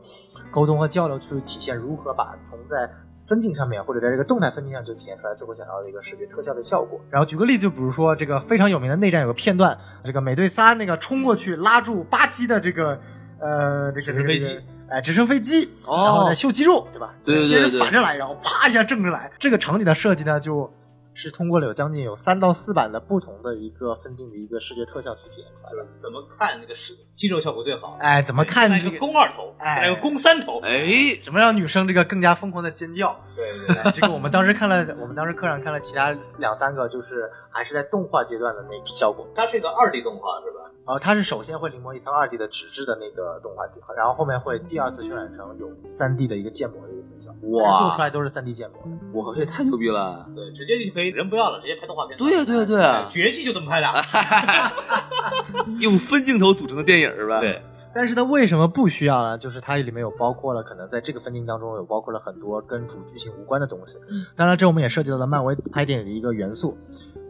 [0.51, 2.89] 沟通和交流，去体现如何把从在
[3.25, 6.99] 分镜上面或者在这个动态分镜上就体现出来最后想要的一个视觉特效的效果。
[7.09, 12.99] 然后举个例子，就比如说这个非常有名的内战有个片段，这个美队三那个冲过去拉住巴基的这个
[13.43, 17.13] 呃这个直升飞机这个哎直升飞机，哦然后再秀肌肉，对吧？
[17.25, 19.29] 对先反着来，然后啪一下正着来。
[19.37, 20.71] 这个场景的设计呢，就
[21.13, 25.87] 是通过了有将近有三到四版的不同的一个分镜的一个视觉特效去体验出来的。
[25.95, 27.97] 怎么看那个是肌肉效果最好？
[27.99, 28.97] 哎，怎么看这个？
[28.97, 33.15] 肱二头，哎来个肱三头，哎，怎么让女生这个更加疯狂的尖叫？
[33.35, 39.27] 对对哎这个我们当时看了，我们当时课上看了其他两三个，就是还是在动画阶段的那个效果。
[39.35, 40.71] 它是一个二 D 动画是吧？
[40.85, 47.29] 然后它是首先会临摹一层二 D 的纸质的那个动画底，然后后面会第二次渲染成有三 D 的一个建模的一个特效。
[47.51, 48.77] 哇做出来都是三 D 建模。
[48.81, 49.19] 的。
[49.19, 50.27] 哇，这也太牛逼了！
[50.35, 52.17] 对，直接就可以人不要了，直接拍动画片。
[52.17, 53.87] 对呀，对呀，对呀，绝技就这么拍的。
[55.79, 57.39] 用分镜头组成的电影是吧？
[57.39, 57.61] 对，
[57.93, 59.37] 但是它，为什么不需要呢？
[59.37, 63.97] 就是它里面有包括了，可能在这个分镜当中有包括了很多跟主剧情无关的东西。
[64.35, 66.77] 当然，这我们也涉及到了漫威拍电影的一个元素。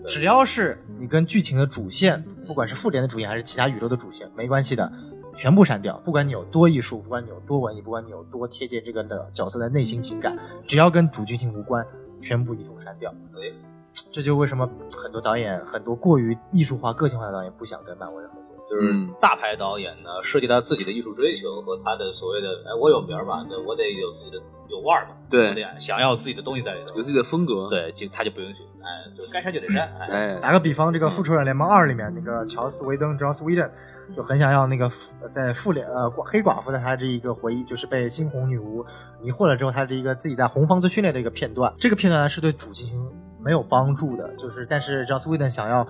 [0.06, 4.92] 只要是你跟剧情的主线，不管是复联的主线还是其他宇宙的主线，没关系的，
[5.34, 5.98] 全部删掉。
[6.04, 11.86] 不管你有多艺术，不管你有多文艺，不管你有多贴近这个的角色的内心情感，只要跟主剧情无关，
[12.20, 13.14] 全部一同删掉。
[13.94, 18.52] 对，这就为什么很多导演，很多过于艺术化、个性化的导演不想跟漫威合作。
[18.70, 24.38] 就是嗯大牌导演呢，涉及到自己的艺术追求和他的所谓的，哎，我有名儿嘛，对我得有自己的
[24.70, 27.04] 有腕儿嘛，对想要自己的东西在里头有。
[27.04, 33.70] 自己的风格。，对，就他就不允许，哎，就该删就得删，哎，哎，打个比方，这个《复仇者联盟二》里面那个乔斯·维登 （Joss Whedon）
[34.16, 38.84] 就很想要那个复在复联呃寡黑寡妇的他这一个回忆，就是被猩红女巫
[39.22, 41.72] 迷惑了之后，他这一个自己在红房子训练的一个片段。
[41.78, 43.00] 这个片段呢是对主剧情
[43.44, 45.88] 没有帮助的，就是但是 Joss Whedon 想要。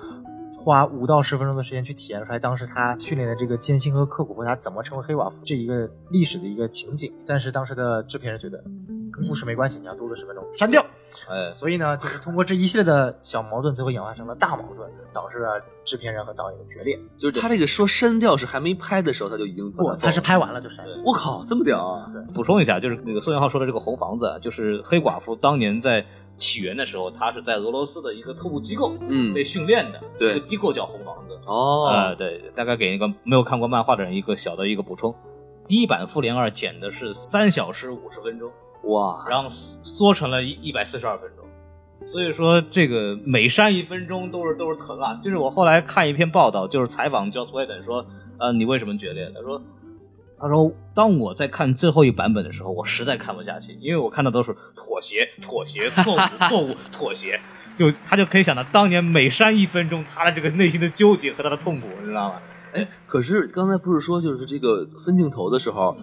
[0.56, 7.12] 花五到十分钟的时间去体验出来当时他训练的这个艰辛和刻苦，和他怎么成为黑寡妇这一个历史的一个情景。
[7.28, 8.64] 但是当时的制片人觉得
[9.12, 10.82] 跟故事没关系，你要多个十分钟，删掉。
[11.30, 16.98] 哎，所以呢，就是通过这一系列的小矛盾，最后演化成了大矛盾，导致了制片人和导演的决裂。
[17.18, 20.86] 就是他这个说删掉是还没拍的时候他就已经把不，他是拍完了就删。
[21.04, 22.06] 我靠，这么屌啊！
[22.34, 26.06] 补充一下，就是那个宋元浩说的这个红房子，啊，就是黑寡妇当年在
[26.38, 31.40] 起源的时候，他是在俄罗斯的一个特务机构嗯被，训练的，对这个机构叫红房子。
[31.46, 35.14] 哦，呃，对，大概给那个没有看过漫画的人一个小的一个补充。
[35.66, 38.52] 第一版复联二剪的是三小时五十分钟，
[38.84, 41.46] 哇，然后缩成了一一百四十二分钟，
[42.08, 45.20] 所以说这个每删一分钟都是都是疼啊。
[45.24, 48.06] 就是我后来看一篇报道，就是采访 Joss Whedon 说，
[48.40, 49.32] 呃，你为什么决裂？
[49.34, 49.62] 他说，
[50.44, 56.18] 他说当我在看最后一版本的时候，我实在看不下去，因为我看到都是妥协、妥协、错误、
[56.50, 57.40] 错误、妥协，
[57.78, 62.42] 就他就可以想到当年每删一分钟，他的这个内心的纠结和他的痛苦，你知道吗？
[62.74, 65.96] 哎，可是刚才不是说就是这个分镜头的时候，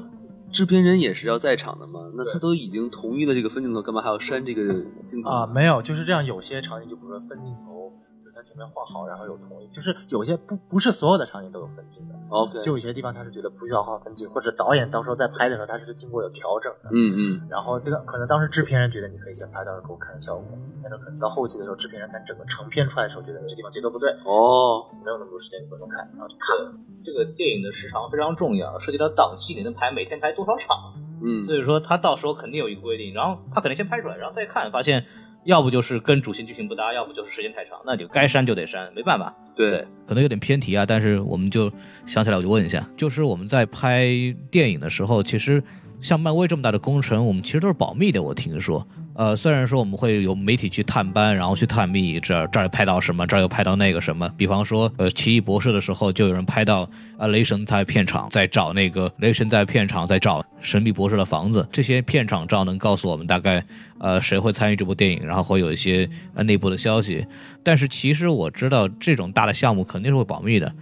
[0.50, 2.00] 制片人也是要在场的吗？
[2.16, 4.62] 那他都已经同意了这个分镜头，干嘛还要删这个
[5.04, 6.24] 镜头啊，没有，就是这样。
[6.24, 7.92] 有些场景就比如说分镜头，
[8.40, 12.14] 它前面画好，然后有同意，就是有些不不是所有的场景都有分镜的。
[12.30, 16.88] OK，就有些地方他是觉得不需要画分镜，或者导演到时候在拍的时候他是经过有调整的。
[16.90, 20.46] 嗯嗯，然后这个可能当时制片人觉得你可以先拍到时候给我看效果，
[20.82, 26.72] 但是可能到后期的时候，制片人看整个成片出来的时候，觉得你这地方节奏不对，哦，没有那么多时间给观众看，然后就看了。
[27.04, 30.76] 这个电影的时长非常重要，涉及到档期你能排每天排多少场，
[31.22, 35.06] 嗯，所以说他到时候肯定有一个规定，然后他可能先拍出来，然后再看，发现
[35.44, 39.34] 要不就是跟主线剧情不搭，要不就是时间太长，那就该删就得删，没办法。
[39.56, 41.72] 对，可能有点偏题啊，但是我们就
[42.06, 44.08] 想起来，我就问一下，就是我们在拍
[44.50, 45.62] 电影的时候，其实
[46.00, 48.22] 像漫威这么大的工程，我们其实都是保密的。
[48.22, 48.86] 我听说，
[49.20, 54.26] 呃，虽然说我们会有媒体去探班，然后去探秘，这儿这儿拍到什么，这儿又拍到那个什么。
[54.34, 63.62] 比方说，呃，奇异博士的时候，就有人拍到啊，雷神在片场在找那个雷神在片场在找神秘博士的房子，这些片场照能告诉我们大概
[63.98, 67.26] 呃谁会参与这部电影，然后会有一些呃内部的消息。
[67.62, 70.74] 但是其实我知道这种大的项目肯定是会保密的，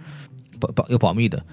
[0.61, 1.43] 保保有保密的。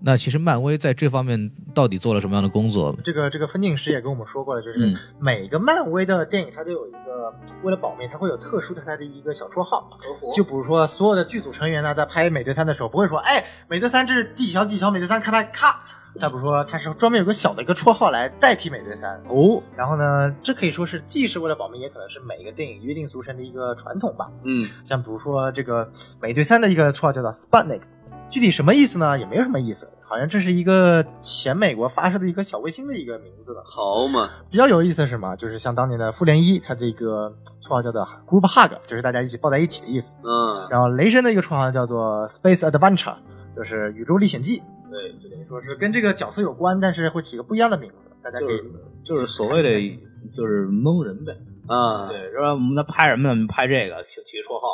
[0.00, 2.96] 那其实漫威在这方面到底做了什么样的工作？
[3.02, 9.90] 这个这个分镜师也跟我们说过了，就是嗯每个漫威的电影它都有一个为了保密，它会有特殊的它的一个小绰号。
[10.34, 15.82] 就比如说所有的剧组成员呢，在拍美队三的时候，不会说，哎，美队三这是第几条第几条，美队三开拍，咔。
[16.18, 19.62] 他不是说，他是专门有个小的一个绰号来代替美队三哦。
[19.76, 24.28] 然后呢，这可以说是既是为了保密，也可能是每个电影约定俗成的一个传统吧。
[24.42, 25.88] 嗯，像比如说这个
[26.20, 27.82] 美队三的一个绰号叫做 Sputnik，
[28.28, 29.18] 具体什么意思呢？
[29.18, 33.60] 也没有什么意思，好像这是一个前美国发射的一个小卫星的一个名字呢。
[33.64, 35.36] 好嘛，比较有意思的是什么？
[35.36, 37.32] 就是像当年的复联一，它这个
[37.62, 40.12] 绰号叫做 Group Hug，就是大家一起抱在一起的意思。
[40.22, 43.16] 嗯，然后雷神的一个绰号叫做 Space Adventure，
[43.56, 44.62] 就是宇宙历险记。
[44.90, 48.58] 对，就等于说是跟这个角色有关，但是会起个不一样的名字，大家可以
[49.04, 49.98] 就是所谓的
[50.34, 51.36] 就是蒙人呗。
[51.66, 53.46] 啊，对，说我们在拍什么呢？
[53.46, 54.66] 拍这个，起起个绰号，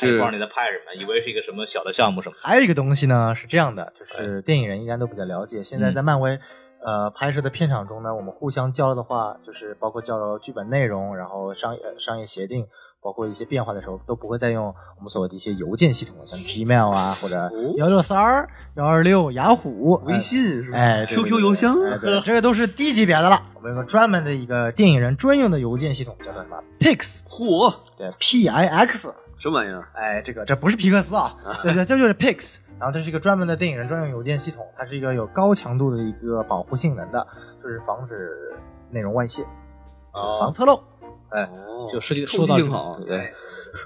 [0.00, 2.34] 不知道你在拍什么，以为是一个什么小的项目什么。
[2.40, 5.62] 还有一个东西呢，是这样的，就是电影人应该都比较了解。
[5.62, 6.38] 现在在漫威，
[6.82, 12.66] 呃，拍摄的片场中呢，我们互相交流的话，就是包括交流剧本内容，然后商业呃商业协定，
[13.02, 14.64] 包括一些变化的时候，都不会再用
[14.96, 20.78] 我们所谓的一些邮件系统了，像 Gmail 啊，或者幺六三儿、幺二六、雅虎、微信是吧？
[20.78, 23.38] 哎 QQ 邮箱，哎对，这个都是低级别的了。
[23.54, 29.12] 我们有个专门的一个电影人专用的邮件系统，叫做什么？Pix，嚯，对，P I X。
[29.42, 29.88] 什么玩意儿？
[29.94, 37.26] 哎，这个这不是皮克斯啊，这这这就是 Pix，然后这是一个专门的电影人专用邮件系统，它是一个有高强度的一个保护性能的，
[37.60, 38.30] 就是防止
[38.88, 39.42] 内容外泄，
[40.12, 40.80] 哦防侧漏。
[41.30, 43.32] 哎，哦就涉及臭说到性好，对，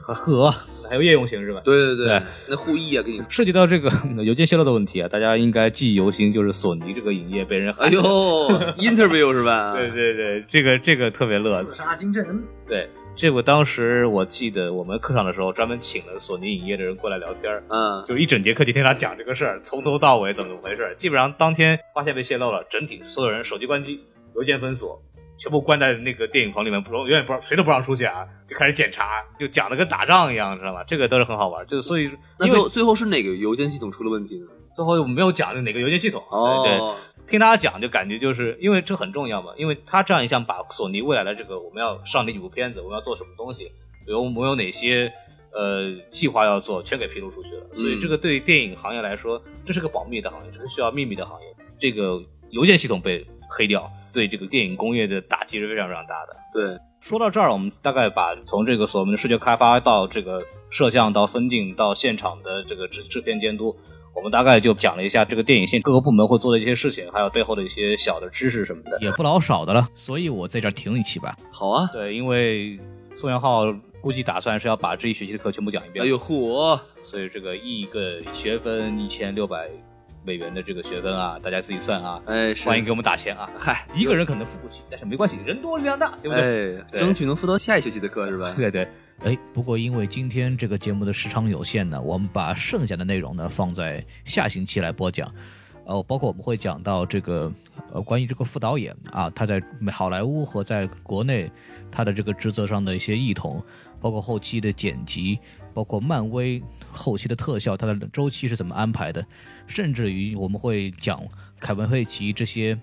[0.02, 0.50] 和
[0.90, 1.60] 还有夜用型是吧？
[1.64, 3.90] 对对对，那护翼啊，给你，涉及到这个
[4.22, 8.02] 邮件泄露的问题啊，大家应该记忆犹新，就是索尼这个影业被人哎呦，
[8.76, 9.72] interview 是吧？
[9.72, 11.62] 对对对，这个这个特别乐。
[11.62, 20.94] 刺杀金正恩，对，这个当时我记得我们课上的时候，专门请了索尼影业的人过来聊天儿，嗯，就一整节课就听他讲这个事儿，从头到尾怎么回事儿。
[20.96, 24.04] 基本上当天发现被泄露了，整体所有人手机关机，
[24.34, 25.02] 邮件封锁。
[25.38, 28.26] 全部关在那个电影棚里面，不容永远不让谁都不让出去啊！
[28.48, 30.82] 就开始检查，就讲的跟打仗一样，知道吗？
[30.84, 31.66] 这个都是很好玩。
[31.66, 34.46] 就所以，那最后最后是哪个邮件系统出了问题呢？
[34.74, 36.94] 最后我们没有讲哪个邮件系统，对对，
[37.26, 43.70] 哦，听他讲就感觉就是因为这很重要嘛，因为他这样一项把索尼未来的这个我们要上哪几部片子，我们要做什么东西，
[44.06, 45.12] 有我们有哪些
[45.52, 47.66] 呃计划要做，全给披露出去了。
[47.74, 51.46] 所以这个对于电影行业来说，这是个保密的行业，这是需要秘密的行业。
[51.78, 56.36] 这个邮件系统被黑掉，对这个电影工业的打击是非常非常大的。
[56.54, 63.76] 对，说到这儿，我们大概把从这个所谓的视觉开发到这个摄像到分镜到现场的这个制制片监督，
[64.16, 69.86] 我们大概就讲了一下这个电影线各个部门会做的一些事情，还有背后的一些小的知识什么的，也不老少的了。
[69.94, 71.36] 所以我在这儿停一期吧。
[71.52, 72.80] 好啊，对，因为
[73.14, 73.64] 宋元浩
[74.00, 79.68] 估计打算是要把这一学期的课全部讲一遍，哎呦嚯，所以这个一个学分一千六百
[80.24, 82.20] 美元的这个学分啊，大家自己算啊。
[82.24, 83.48] 哎，是欢迎给我们打钱啊！
[83.56, 86.82] 嗨，一个人可能付不起，但是没关系，人多力量大，对不对？
[86.98, 88.54] 争取能付到下一学期的课是吧？
[88.56, 88.88] 对 对。
[89.20, 95.32] 哎，不过因为今天这个节目的时长有限呢，我们把剩下的内容呢放在下星期来播讲。
[95.86, 97.52] 呃，包括我们会讲到这个
[97.92, 99.62] 呃关于这个副导演啊，他在
[99.92, 101.50] 好莱坞和在国内
[101.92, 103.62] 他的这个职责上的一些异同，
[104.00, 105.38] 包括后期的剪辑，
[105.72, 106.60] 包括漫威
[106.90, 109.24] 后期的特效，它的周期是怎么安排的，
[109.68, 111.22] 甚至于我们会讲
[111.60, 112.76] 凯文·费奇这些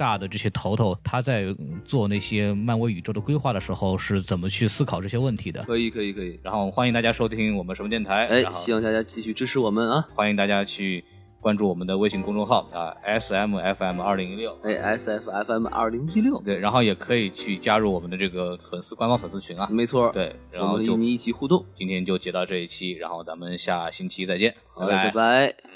[0.00, 5.62] 大的这些头头，他在嗯做那些漫威宇宙的规划的时候是怎么去思考这些问题的。
[5.64, 10.08] 可以可以可以，然后欢迎大家收听我们什么电台，哎，希望大家继续支持我们啊！
[10.14, 11.04] 欢迎大家去
[11.38, 21.62] 关注我们的微信公众号啊，S M F M 二零一六，哎，S F F M 二零一六，对，然后也可以去加入我们的这个粉丝官方粉丝群啊，没错，对，然后就与你一起互动。
[21.74, 25.69] 今天就截到这一期，然后咱们下星期再见，好嘞，拜拜。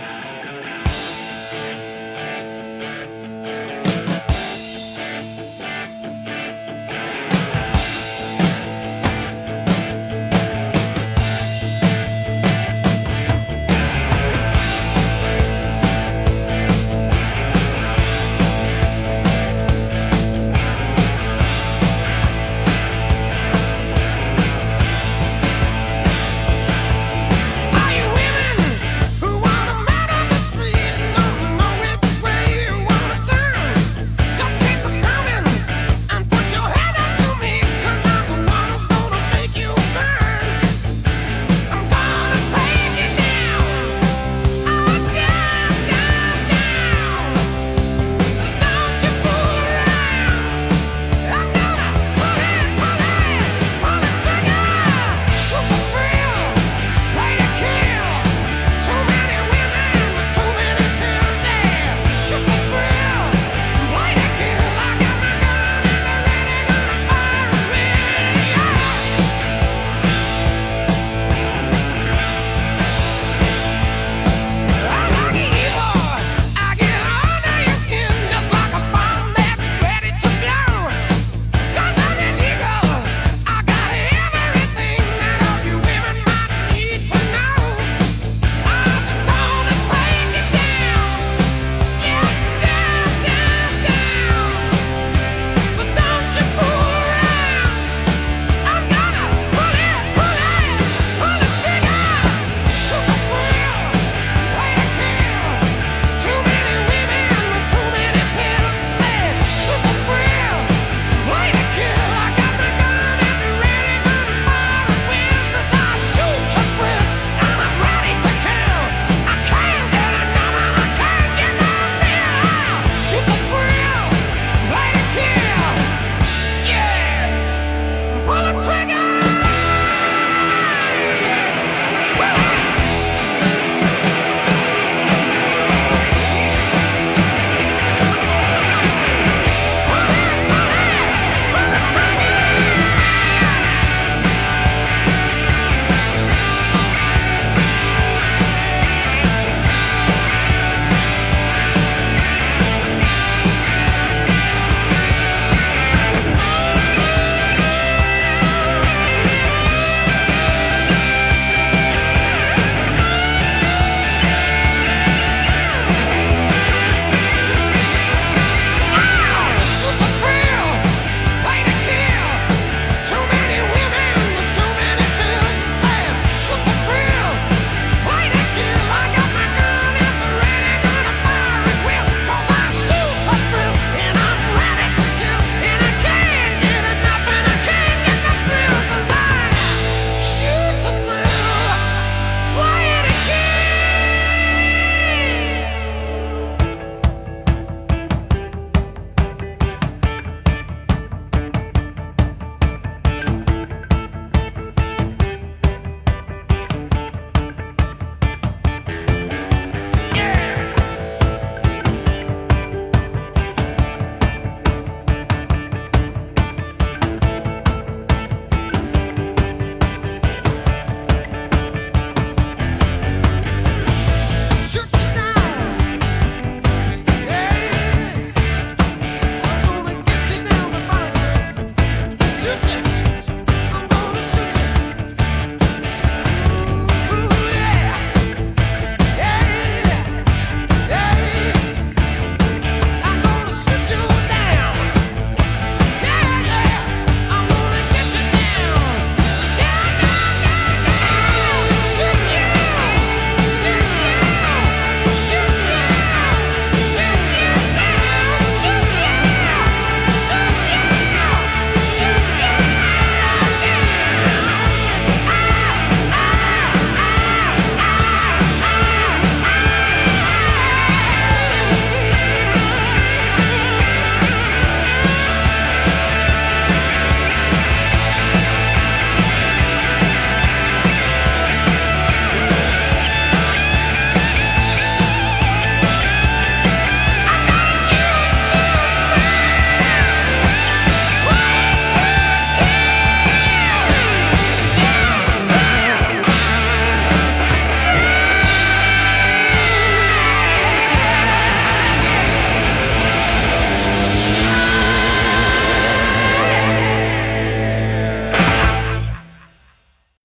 [0.00, 0.39] Yeah.